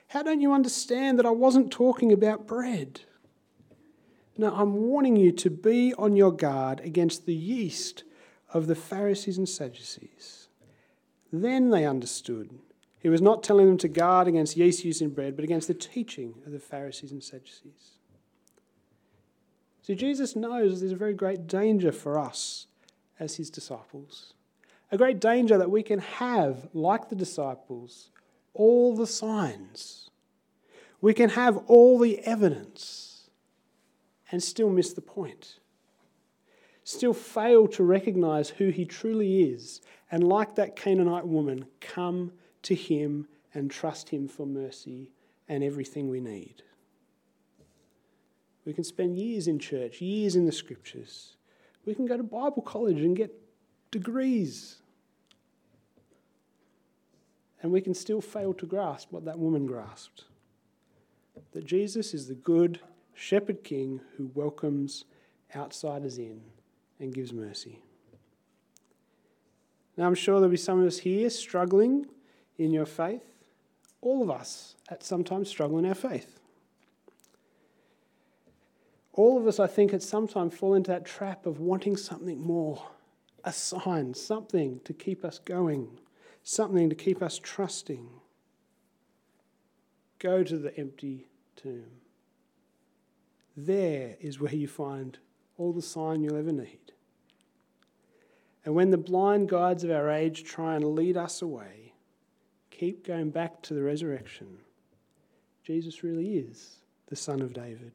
How 0.10 0.22
don't 0.22 0.42
you 0.42 0.54
understand 0.54 1.18
that 1.18 1.26
I 1.26 1.32
wasn't 1.32 1.72
talking 1.72 2.14
about 2.14 2.46
bread? 2.46 3.02
No, 4.38 4.54
I'm 4.54 4.74
warning 4.74 5.16
you 5.16 5.32
to 5.32 5.50
be 5.50 5.94
on 5.94 6.16
your 6.16 6.32
guard 6.32 6.82
against 6.82 7.26
the 7.26 7.34
yeast 7.34 8.04
of 8.54 8.68
the 8.68 8.76
Pharisees 8.76 9.38
and 9.38 9.48
Sadducees. 9.48 10.50
Then 11.32 11.70
they 11.70 11.86
understood. 11.86 12.50
He 13.00 13.10
was 13.10 13.22
not 13.22 13.44
telling 13.44 13.68
them 13.68 13.78
to 13.78 13.88
guard 13.88 14.28
against 14.28 14.58
yeast 14.58 14.84
used 14.84 15.02
in 15.02 15.12
bread, 15.12 15.36
but 15.36 15.46
against 15.46 15.68
the 15.68 15.74
teaching 15.74 16.36
of 16.46 16.52
the 16.52 16.60
Pharisees 16.60 17.12
and 17.12 17.24
Sadducees. 17.24 18.00
See, 19.84 19.96
Jesus 19.96 20.36
knows 20.36 20.80
there's 20.80 20.92
a 20.92 20.98
very 20.98 21.14
great 21.14 21.48
danger 21.48 21.92
for 21.92 22.20
us 22.20 22.68
as 23.20 23.36
his 23.36 23.50
disciples. 23.50 24.34
A 24.92 24.98
great 24.98 25.20
danger 25.20 25.58
that 25.58 25.72
we 25.72 25.84
can 25.84 26.00
have, 26.00 26.68
like 26.74 27.10
the 27.10 27.16
disciples, 27.16 28.10
all 28.54 28.96
the 28.96 29.08
signs. 29.08 30.10
We 31.02 31.14
can 31.14 31.30
have 31.30 31.58
all 31.68 32.00
the 32.00 32.20
evidence 32.20 33.15
and 34.32 34.42
still 34.42 34.70
miss 34.70 34.94
the 34.94 35.02
point. 35.02 35.60
Still 36.84 37.14
fail 37.14 37.68
to 37.70 37.84
recognize 37.84 38.50
who 38.50 38.70
he 38.70 38.86
truly 38.86 39.44
is, 39.44 39.82
and 40.12 40.28
like 40.28 40.56
that 40.56 40.76
Canaanite 40.76 41.28
woman, 41.28 41.66
come 41.82 42.32
to 42.64 42.76
him 42.76 43.28
and 43.54 43.72
trust 43.72 44.10
him 44.10 44.28
for 44.28 44.46
mercy 44.46 45.12
and 45.48 45.64
everything 45.64 46.10
we 46.10 46.20
need. 46.20 46.62
We 48.66 48.74
can 48.74 48.84
spend 48.84 49.18
years 49.18 49.48
in 49.48 49.60
church, 49.60 50.02
years 50.02 50.36
in 50.36 50.46
the 50.46 50.52
scriptures. 50.52 51.38
We 51.86 51.94
can 51.94 52.06
go 52.06 52.18
to 52.18 52.24
Bible 52.24 52.64
college 52.64 52.98
and 52.98 53.16
get 53.16 53.32
degrees. 53.92 54.78
And 57.62 57.72
we 57.72 57.82
can 57.82 57.94
still 57.94 58.22
fail 58.22 58.54
to 58.56 58.66
grasp 58.66 59.12
what 59.12 59.26
that 59.26 59.40
woman 59.40 59.66
grasped 59.66 60.26
that 61.56 61.66
Jesus 61.66 62.14
is 62.14 62.28
the 62.28 62.36
good 62.36 62.80
shepherd 63.16 63.64
king 63.64 64.02
who 64.18 64.30
welcomes 64.36 65.06
outsiders 65.56 66.18
in 66.18 66.42
and 67.00 67.14
gives 67.14 67.34
mercy. 67.34 67.80
Now, 69.98 70.06
I'm 70.06 70.16
sure 70.16 70.36
there'll 70.36 70.52
be 70.52 70.58
some 70.58 70.82
of 70.82 70.88
us 70.88 71.00
here 71.00 71.30
struggling 71.30 72.06
in 72.58 72.72
your 72.72 72.86
faith. 72.86 73.24
All 74.02 74.22
of 74.22 74.30
us 74.30 74.76
at 74.90 75.04
some 75.04 75.24
time 75.24 75.46
struggle 75.46 75.78
in 75.78 75.86
our 75.86 75.96
faith. 75.96 76.40
All 79.14 79.40
of 79.40 79.48
us, 79.48 79.60
I 79.60 79.68
think, 79.68 79.94
at 79.94 80.04
some 80.04 80.28
time 80.28 80.50
fall 80.50 80.74
into 80.74 80.92
that 80.92 81.06
trap 81.06 81.46
of 81.46 81.60
wanting 81.60 81.96
something 81.96 82.40
more 82.40 82.84
a 83.46 83.54
sign, 83.54 84.14
something 84.14 84.82
to 84.84 84.92
keep 84.92 85.24
us 85.24 85.40
going, 85.40 86.00
something 86.44 86.90
to 86.90 86.96
keep 86.96 87.22
us 87.22 87.40
trusting. 87.42 88.10
Go 90.20 90.44
to 90.44 90.58
the 90.58 90.78
empty 90.78 91.28
tomb. 91.56 91.86
There 93.56 94.16
is 94.20 94.40
where 94.40 94.54
you 94.54 94.68
find 94.68 95.18
all 95.58 95.72
the 95.72 95.82
sign 95.82 96.22
you'll 96.22 96.38
ever 96.38 96.52
need. 96.52 96.92
And 98.66 98.74
when 98.74 98.90
the 98.90 98.98
blind 98.98 99.48
guides 99.48 99.84
of 99.84 99.92
our 99.92 100.10
age 100.10 100.44
try 100.44 100.76
and 100.76 100.96
lead 100.96 101.16
us 101.16 101.42
away, 101.42 101.94
keep 102.72 103.06
going 103.06 103.30
back 103.30 103.62
to 103.64 103.74
the 103.74 103.84
resurrection. 103.84 104.58
Jesus 105.64 106.04
really 106.04 106.38
is 106.38 106.78
the 107.08 107.16
Son 107.16 107.42
of 107.42 107.54
David. 107.54 107.92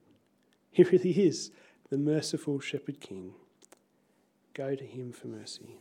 He 0.71 0.85
really 0.85 1.11
is 1.11 1.51
the 1.91 1.99
merciful 1.99 2.61
Shepherd 2.61 3.01
King. 3.01 3.35
Go 4.55 4.75
to 4.75 4.85
him 4.85 5.13
for 5.13 5.27
mercy. 5.27 5.77